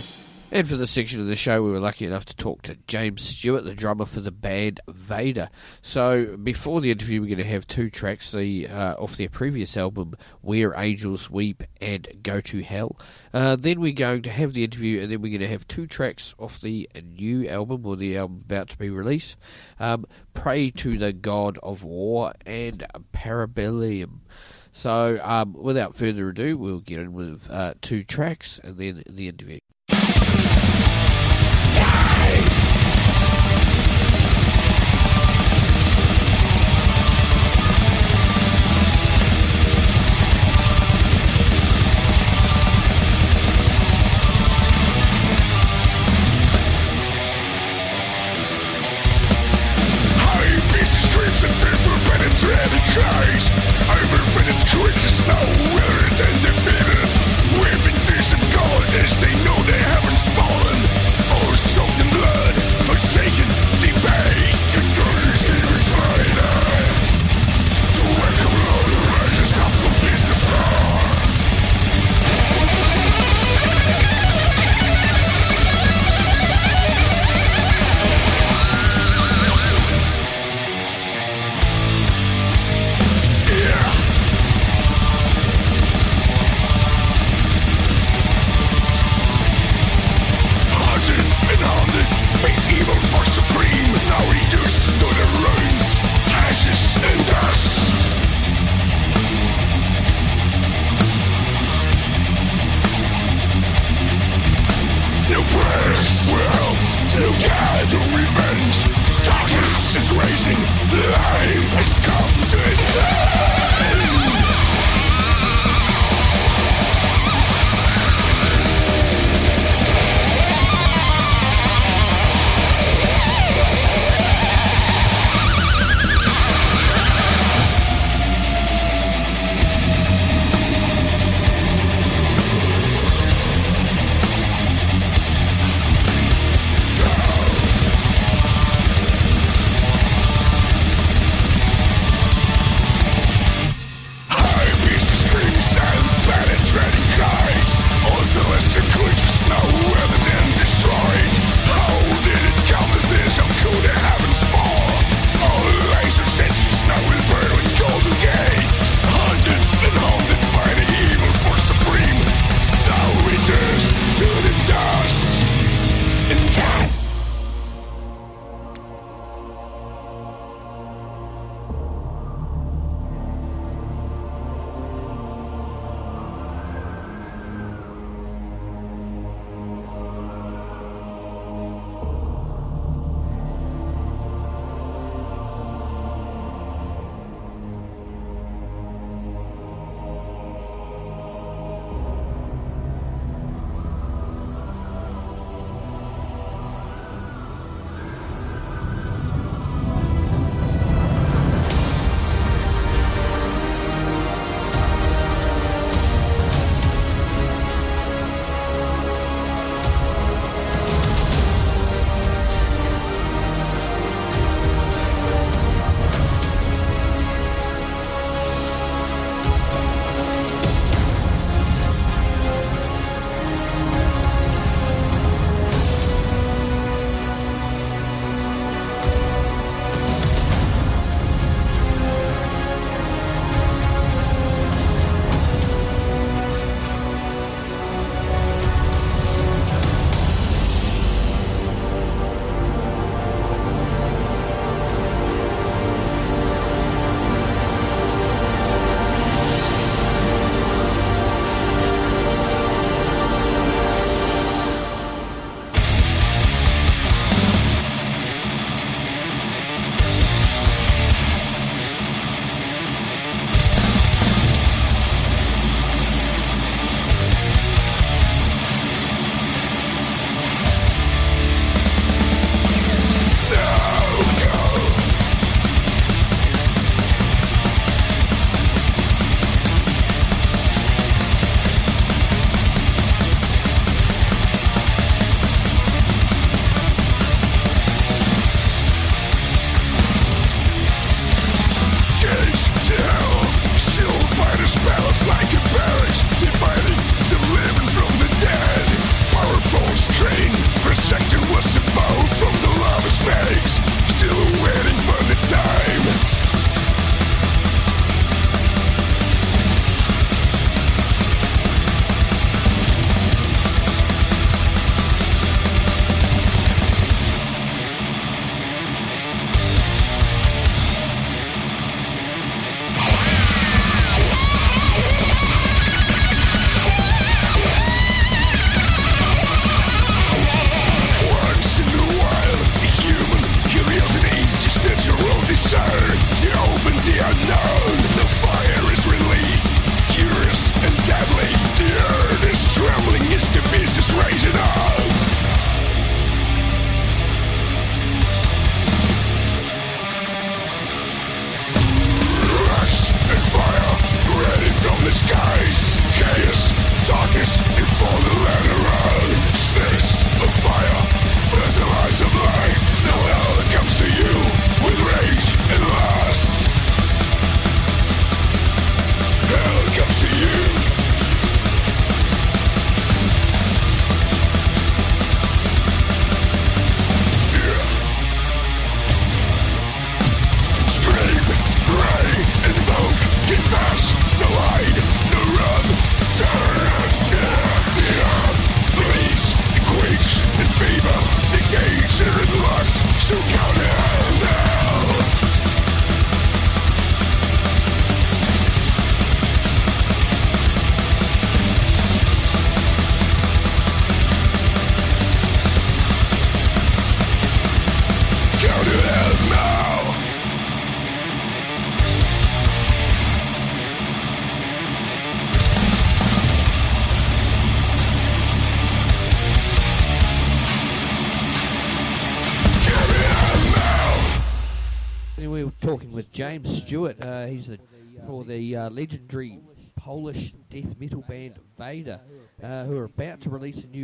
[0.51, 3.23] And for this section of the show, we were lucky enough to talk to James
[3.23, 5.49] Stewart, the drummer for the band Vader.
[5.81, 9.75] So before the interview, we're going to have two tracks the uh, off their previous
[9.75, 12.97] album, Where Angels Weep and Go to Hell.
[13.33, 15.87] Uh, then we're going to have the interview, and then we're going to have two
[15.87, 19.35] tracks off the new album, or the album about to be released,
[19.79, 24.19] um, Pray to the God of War and Parabellum.
[24.79, 29.27] So, um, without further ado, we'll get in with uh, two tracks and then the
[29.27, 29.59] interview.
[55.21, 55.58] Creatures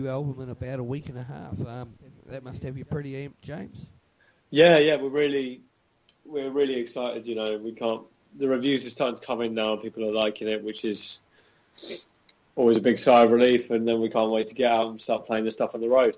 [0.05, 1.59] new album in about a week and a half.
[1.65, 1.93] Um,
[2.27, 3.89] that must have you pretty amped, James.
[4.51, 5.61] Yeah, yeah, we're really
[6.25, 7.27] we're really excited.
[7.27, 8.01] You know, we can't.
[8.37, 11.19] The reviews are starting to come in now, and people are liking it, which is
[12.55, 13.71] always a big sigh of relief.
[13.71, 15.89] And then we can't wait to get out and start playing the stuff on the
[15.89, 16.17] road.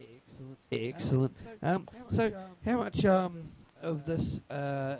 [0.00, 1.36] Excellent, excellent.
[1.62, 2.32] Um, so,
[2.64, 3.42] how much um,
[3.82, 4.96] of this, uh,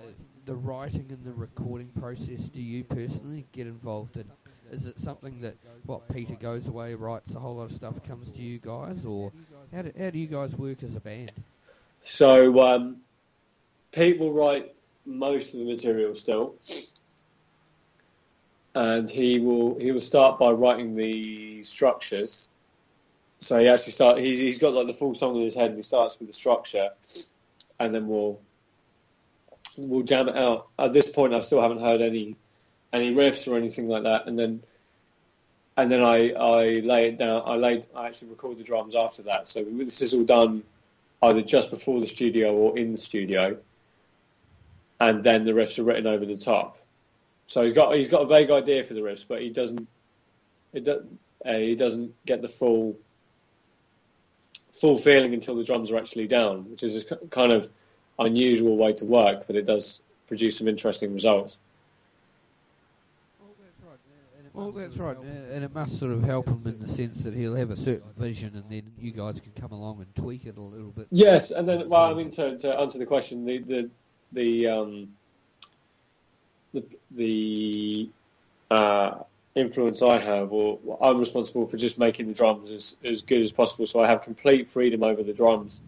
[0.46, 4.24] the writing and the recording process, do you personally get involved in?
[4.70, 8.30] Is it something that what Peter goes away, writes a whole lot of stuff, comes
[8.32, 9.32] to you guys, or
[9.72, 11.32] how do, how do you guys work as a band?
[12.04, 12.98] So um,
[13.92, 14.74] Pete will write
[15.04, 16.54] most of the material still,
[18.74, 22.48] and he will he will start by writing the structures.
[23.40, 25.76] So he actually start he, he's got like the full song in his head, and
[25.76, 26.90] he starts with the structure,
[27.80, 28.40] and then we'll
[29.76, 30.68] we'll jam it out.
[30.78, 32.36] At this point, I still haven't heard any
[32.92, 34.62] any riffs or anything like that, and then
[35.76, 37.42] and then I I lay it down.
[37.44, 39.48] I laid I actually record the drums after that.
[39.48, 40.62] So this is all done
[41.22, 43.56] either just before the studio or in the studio,
[45.00, 46.78] and then the riffs are written over the top.
[47.46, 49.86] So he's got he's got a vague idea for the riffs, but he doesn't
[50.72, 51.04] it do,
[51.44, 52.96] uh, he doesn't get the full
[54.72, 57.68] full feeling until the drums are actually down, which is a kind of
[58.18, 61.58] unusual way to work, but it does produce some interesting results.
[64.58, 67.54] Well, that's right, and it must sort of help him in the sense that he'll
[67.54, 70.60] have a certain vision, and then you guys can come along and tweak it a
[70.60, 71.06] little bit.
[71.12, 73.90] Yes, and then well, I mean to, to answer the question, the the
[74.32, 75.08] the um,
[76.72, 76.82] the,
[77.12, 78.10] the
[78.72, 79.18] uh,
[79.54, 83.52] influence I have, or I'm responsible for just making the drums as as good as
[83.52, 85.80] possible, so I have complete freedom over the drums.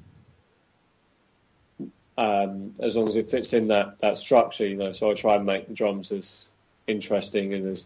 [2.17, 5.35] Um, as long as it fits in that, that structure, you know, so I try
[5.35, 6.47] and make the drums as
[6.87, 7.85] interesting and as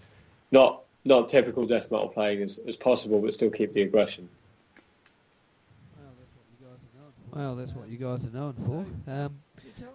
[0.55, 4.27] not not typical death metal playing as, as possible, but still keep the aggression.
[7.35, 9.11] Well, that's what you guys are known for.
[9.11, 9.37] Um,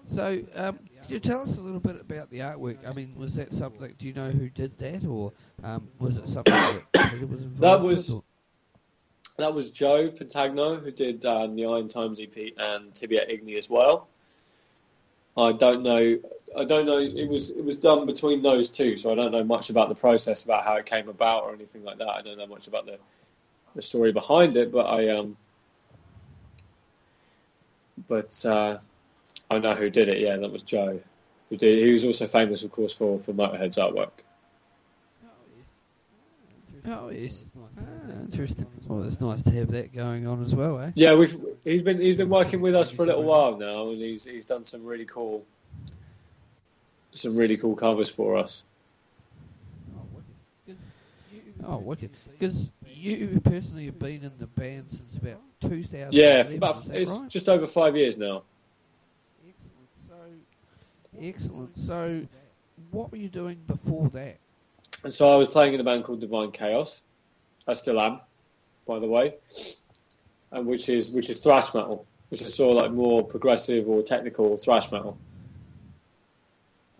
[0.08, 2.78] so, um, could you tell us a little bit about the artwork?
[2.86, 3.96] I mean, was that something?
[3.98, 5.32] Do you know who did that, or
[5.64, 8.24] um, was it something that Peter was involved That was or-
[9.38, 13.58] that was Joe Pentagno who did um, the Iron Times EP and Tibi et Igni
[13.58, 14.10] as well.
[15.40, 16.18] I don't know.
[16.58, 16.98] I don't know.
[17.00, 19.96] It was it was done between those two, so I don't know much about the
[19.96, 22.10] process, about how it came about, or anything like that.
[22.10, 22.98] I don't know much about the
[23.76, 25.38] the story behind it, but I um,
[28.08, 28.80] but uh,
[29.52, 30.20] I know who did it.
[30.20, 31.00] Yeah, that was Joe.
[31.50, 31.84] Who did?
[31.86, 34.12] He was also famous, of course, for for Motorhead's artwork.
[36.92, 37.44] Oh yes,
[37.78, 38.66] ah, interesting.
[38.88, 40.92] Well, it's nice to have that going on as well, eh?
[40.96, 44.02] Yeah, we've he's been he's been working with us for a little while now, and
[44.02, 45.46] he's he's done some really cool
[47.12, 48.64] some really cool covers for us.
[51.64, 52.12] Oh, wicked.
[52.32, 56.14] Because you personally have been in the band since about 2000.
[56.14, 57.30] Yeah, about it's right?
[57.30, 58.44] just over five years now.
[59.46, 60.08] Excellent.
[60.08, 61.78] So, Excellent.
[61.78, 62.26] So,
[62.92, 64.38] what were you doing before that?
[65.04, 67.02] And so I was playing in a band called Divine Chaos.
[67.68, 68.20] I still am,
[68.88, 69.36] by the way,
[70.52, 74.02] and which is which is thrash metal, which is sort of like more progressive or
[74.02, 75.18] technical thrash metal.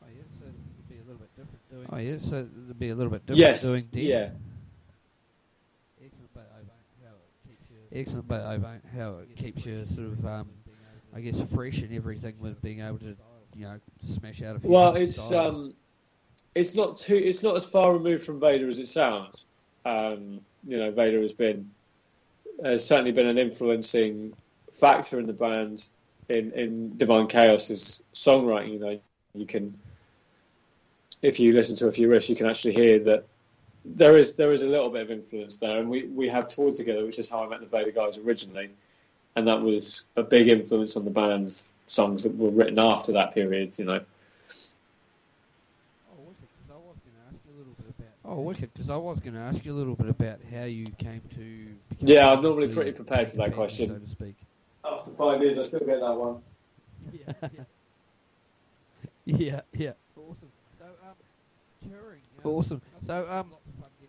[0.02, 1.88] Oh, yeah, so it'd be a little bit different doing.
[1.92, 4.04] Oh yeah, so it'd be a little bit different Yes, doing death.
[4.04, 4.30] yeah,
[6.02, 6.60] Excellent, but I
[7.06, 8.00] how it keeps you.
[8.00, 8.60] Excellent, but I
[8.98, 10.50] how it keeps you sort of, um,
[11.16, 13.16] I guess, fresh and everything with being able to,
[13.56, 14.70] you know, smash out a few.
[14.70, 15.34] Well, it's styles.
[15.34, 15.74] um,
[16.60, 17.16] it's not too.
[17.16, 19.46] It's not as far removed from Vader as it sounds.
[19.86, 21.70] Um, you know, Vader has been
[22.64, 24.34] has certainly been an influencing
[24.74, 25.86] factor in the band
[26.30, 28.74] in in Divine Chaos's songwriting.
[28.74, 29.00] You know,
[29.36, 29.74] you can
[31.22, 33.26] if you listen to a few riffs, you can actually hear that
[33.86, 36.76] there is there is a little bit of influence there, and we we have toured
[36.76, 38.70] together, which is how I met the Vader guys originally,
[39.36, 43.34] and that was a big influence on the band's songs that were written after that
[43.34, 43.78] period.
[43.78, 44.02] You know.
[46.12, 48.19] Oh, wicked, 'cause I was going to ask you a little bit about.
[48.32, 50.86] Oh, wicked, because I was going to ask you a little bit about how you
[51.00, 51.76] came to.
[51.98, 53.88] Yeah, I'm normally pretty prepared for that question.
[53.88, 54.36] so to speak.
[54.86, 56.44] After five years, I still get that one.
[57.12, 57.50] Yeah,
[59.26, 59.62] yeah.
[59.74, 59.94] Yeah.
[60.16, 60.52] Awesome.
[60.78, 62.22] So, um, touring.
[62.44, 62.82] awesome.
[63.08, 63.56] So, um,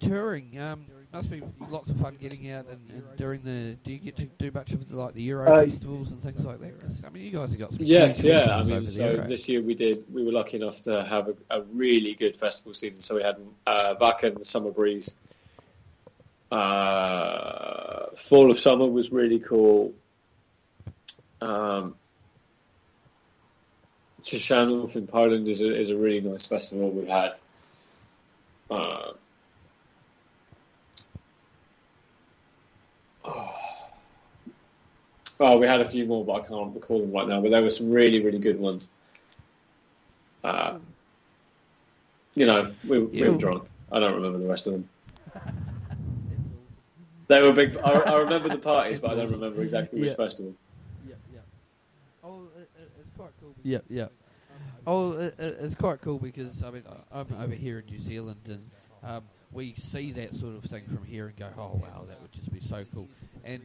[0.00, 0.58] touring.
[0.60, 3.76] Um, must be lots of fun getting out and, and during the.
[3.82, 6.44] Do you get to do much of the, like the Euro Uh, festivals and things
[6.44, 7.04] like that?
[7.04, 7.84] I mean, you guys have got some.
[7.84, 8.56] Yes, yeah.
[8.56, 10.04] I mean, so this year we did.
[10.12, 13.00] We were lucky enough to have a, a really good festival season.
[13.00, 13.36] So we had
[13.66, 15.10] uh, Wacken, Summer Breeze.
[16.50, 19.92] Uh, Fall of Summer was really cool.
[21.40, 21.94] Um,
[24.32, 27.32] in Poland is a, is a really nice festival we've had.
[28.70, 29.12] Uh,
[33.24, 33.56] Oh,
[35.58, 37.40] we had a few more, but I can't recall them right now.
[37.40, 38.88] But there were some really, really good ones.
[40.44, 40.78] Uh,
[42.34, 43.64] you know, we, we were drunk.
[43.90, 44.88] I don't remember the rest of them.
[47.28, 47.76] They were big.
[47.78, 50.16] I, I remember the parties, but I don't remember exactly which Yeah.
[50.16, 50.54] festival.
[51.08, 51.40] Yeah, yeah.
[52.24, 53.54] Oh, it, it, it's quite cool.
[53.62, 54.08] Yeah, yeah.
[54.86, 57.98] Oh, it, it, it's quite cool because I mean I- I'm over here in New
[57.98, 58.68] Zealand and
[59.04, 62.32] um, we see that sort of thing from here and go, oh wow, that would
[62.32, 63.08] just be so cool.
[63.44, 63.62] And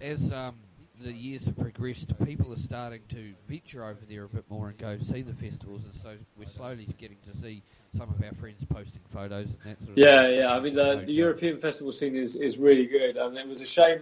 [0.00, 0.54] as um,
[1.00, 4.78] the years have progressed, people are starting to venture over there a bit more and
[4.78, 7.62] go see the festivals, and so we're slowly getting to see
[7.96, 9.98] some of our friends posting photos and that sort of.
[9.98, 10.38] Yeah, thing.
[10.38, 10.54] yeah.
[10.54, 11.12] I mean, the, the.
[11.12, 14.00] European festival scene is, is really good, and it was a shame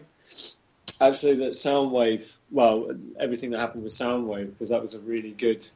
[1.00, 2.30] actually that Soundwave.
[2.50, 5.66] Well, everything that happened with Soundwave because that was a really good.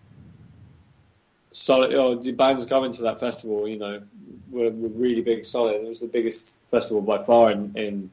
[1.58, 1.94] Solid.
[1.94, 4.02] Oh, the bands going to that festival, you know,
[4.50, 5.76] were, were really big, solid.
[5.76, 8.10] It was the biggest festival by far in, in.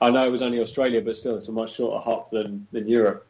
[0.00, 2.88] I know it was only Australia, but still, it's a much shorter hop than, than
[2.88, 3.24] Europe.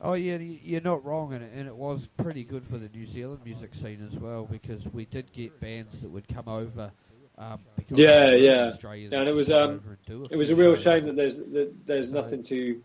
[0.00, 3.06] Oh yeah, you're not wrong, and it, and it was pretty good for the New
[3.06, 6.90] Zealand music scene as well because we did get bands that would come over.
[7.38, 9.20] Um, Yeah, they were in yeah.
[9.20, 12.42] And it was um, do it was a real shame that there's that there's nothing
[12.44, 12.82] to.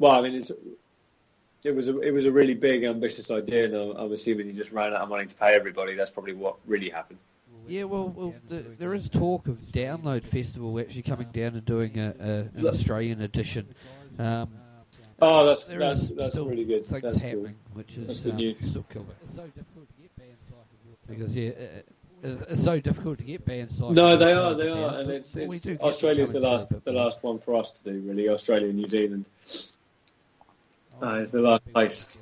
[0.00, 0.50] Well, I mean, it's
[1.64, 4.52] it was a it was a really big ambitious idea, and I'm, I'm assuming he
[4.52, 5.94] just ran out of money to pay everybody.
[5.94, 7.18] That's probably what really happened.
[7.66, 11.98] Yeah, well, well the, there is talk of Download Festival actually coming down and doing
[11.98, 13.66] a, a, an Australian edition.
[14.18, 14.48] Um,
[15.20, 16.86] Oh, that's there that's that's still really good.
[16.86, 17.28] Things That's cool.
[17.28, 18.56] happening, which That's is good um, news.
[18.60, 19.06] still cool.
[19.22, 21.88] It's so difficult to get bands like because yeah, it,
[22.22, 23.94] it's, it's so difficult to get bands like.
[23.94, 25.88] No, they are, Colour they down, are, and but it's, we it's do get them
[25.88, 28.28] Australia's the last the last one for us to do, really.
[28.28, 29.24] Australia and New Zealand.
[31.00, 32.18] Uh, it's the last place.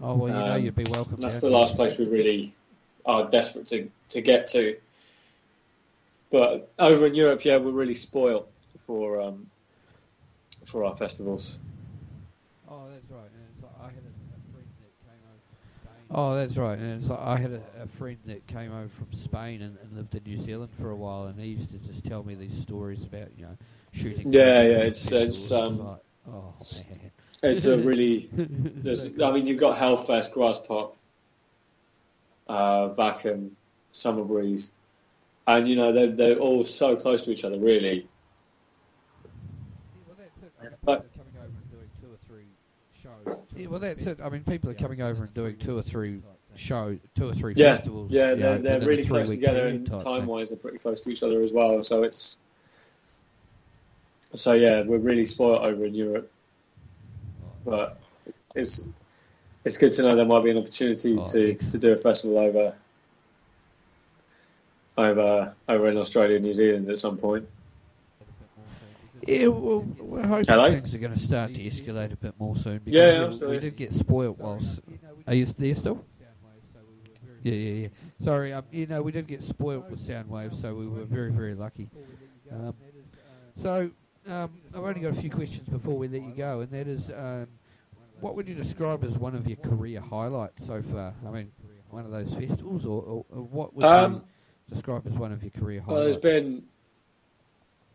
[0.00, 1.16] Oh well, you know Um, you'd be welcome.
[1.18, 2.54] That's down the last place we really
[3.06, 4.76] are desperate to, to get to.
[6.30, 8.46] But over in Europe, yeah, we're really spoiled
[8.86, 9.46] for um,
[10.64, 11.58] for our festivals.
[12.68, 13.28] Oh, that's right.
[13.30, 16.04] And it's like I had a, a friend that came over from Spain.
[16.10, 16.78] Oh, that's right.
[16.78, 19.96] And it's like I had a, a friend that came over from Spain and, and
[19.96, 22.56] lived in New Zealand for a while, and he used to just tell me these
[22.56, 23.56] stories about you know
[23.92, 24.32] shooting.
[24.32, 27.10] Yeah, yeah, it's- it's, um, like, oh man.
[27.44, 30.92] It's a really, there's, I mean, you've got Hellfest, Graspop,
[32.48, 33.50] uh, Wacken,
[33.90, 34.70] Summer Breeze,
[35.48, 38.06] and you know they're they're all so close to each other, really.
[40.06, 40.60] Well, that's it.
[40.60, 42.46] I mean, people are coming over and doing two or three
[42.94, 43.38] shows.
[43.56, 44.20] Yeah, well, that's it.
[44.22, 46.22] I mean, people are coming over and doing two or three
[46.54, 48.10] show, two or three Yeah, festivals.
[48.10, 51.00] yeah, you they're, know, they're really close three-week together, period and time-wise, they're pretty close
[51.02, 51.82] to each other as well.
[51.82, 52.36] So it's,
[54.34, 56.30] so yeah, we're really spoiled over in Europe,
[57.64, 58.00] but
[58.54, 58.82] it's
[59.64, 62.38] it's good to know there might be an opportunity Oh, to, to do a festival
[62.38, 62.74] over
[64.98, 67.46] over over in Australia and New Zealand at some point.
[69.26, 70.68] Yeah, well, we're hoping Hello?
[70.68, 72.80] things are going to start to escalate a bit more soon.
[72.84, 74.80] Because Yeah, yeah, we- we did get spoilt whilst.
[75.28, 76.04] Are you there still?
[77.42, 77.88] Yeah, yeah, yeah.
[78.24, 81.54] Sorry, um, you know, we did get spoilt with Soundwave, so we were very, very
[81.54, 81.88] lucky.
[82.50, 82.74] Um,
[83.60, 83.90] so,
[84.28, 87.10] um, I've only got a few questions before we let you go, and that is,
[87.10, 87.46] um,
[88.20, 91.14] what would you describe as one of your career highlights so far?
[91.26, 91.50] I mean,
[91.90, 95.42] one of those festivals, or, or, or what would Um, you describe as one of
[95.42, 95.94] your career highlights?
[95.94, 96.62] Well, there's been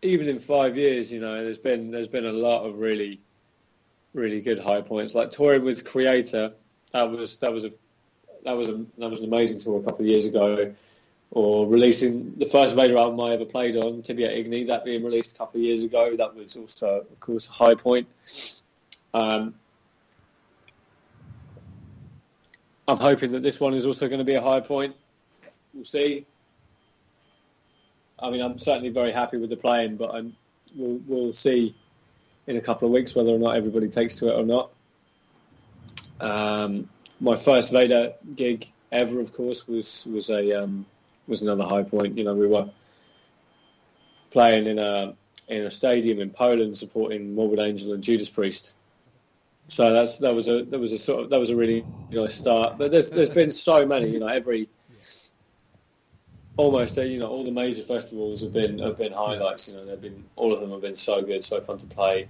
[0.02, 3.20] even in five years, you know, there's been there's been a lot of really,
[4.14, 5.16] really good high points.
[5.16, 6.54] Like touring with Kreator,
[6.92, 7.72] that was that was a
[8.44, 10.74] that was a that was an amazing tour a couple of years ago.
[11.32, 15.04] Or releasing the first Vader album I ever played on, Tibi et Igni, that being
[15.04, 18.08] released a couple of years ago, that was also, of course, a high point.
[19.14, 19.54] Um,
[22.88, 24.96] I'm hoping that this one is also going to be a high point.
[25.74, 26.26] We'll see.
[28.20, 30.36] I mean, I'm certainly very happy with the playing, but I'm,
[30.76, 31.76] we'll, we'll see
[32.48, 34.72] in a couple of weeks whether or not everybody takes to it or not.
[36.20, 36.90] Um,
[37.20, 40.86] my first Vader gig ever, of course, was was a um,
[41.28, 42.18] was another high point.
[42.18, 42.70] You know, we were
[44.32, 45.16] playing in a
[45.48, 48.74] in a stadium in Poland, supporting Morbid Angel and Judas Priest.
[49.70, 52.36] So that's that was a that was a sort of that was a really nice
[52.36, 52.78] start.
[52.78, 54.10] But there's there's been so many.
[54.10, 54.70] You know, every
[56.58, 59.68] almost you know all the major festivals have been have been highlights.
[59.68, 62.28] You know, they've been all of them have been so good, so fun to play.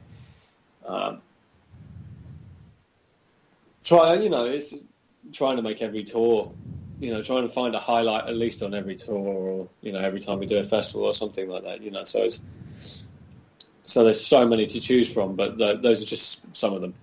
[0.85, 1.21] Um,
[3.83, 4.73] try you know it's
[5.31, 6.51] trying to make every tour.
[6.99, 9.99] You know, trying to find a highlight at least on every tour, or you know,
[9.99, 11.81] every time we do a festival or something like that.
[11.81, 12.39] You know, so it's
[13.85, 16.93] so there's so many to choose from, but th- those are just some of them.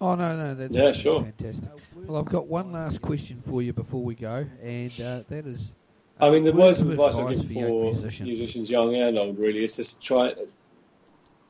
[0.00, 1.22] Oh no, no, that's Yeah, sure.
[1.22, 1.70] fantastic.
[2.06, 5.72] Well, I've got one last question for you before we go, and uh, that is.
[6.20, 8.28] I mean, the words of advice I advice give for for musicians.
[8.28, 10.32] musicians, young and old, really, is to try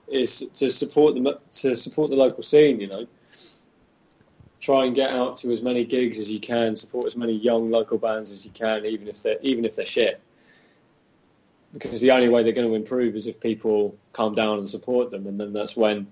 [0.08, 2.80] is to support the to support the local scene.
[2.80, 3.06] You know,
[4.66, 7.70] try and get out to as many gigs as you can, support as many young
[7.70, 10.20] local bands as you can, even if they're even if they're shit.
[11.72, 15.10] Because the only way they're going to improve is if people calm down and support
[15.10, 16.08] them, and then that's when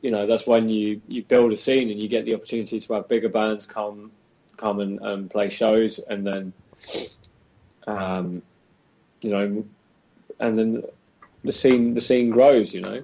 [0.00, 2.92] you know that's when you, you build a scene and you get the opportunity to
[2.92, 4.12] have bigger bands come
[4.56, 6.52] come and, and play shows, and then
[7.88, 8.42] um,
[9.22, 9.64] you know,
[10.38, 10.84] and then
[11.42, 12.72] the scene the scene grows.
[12.72, 13.02] You know,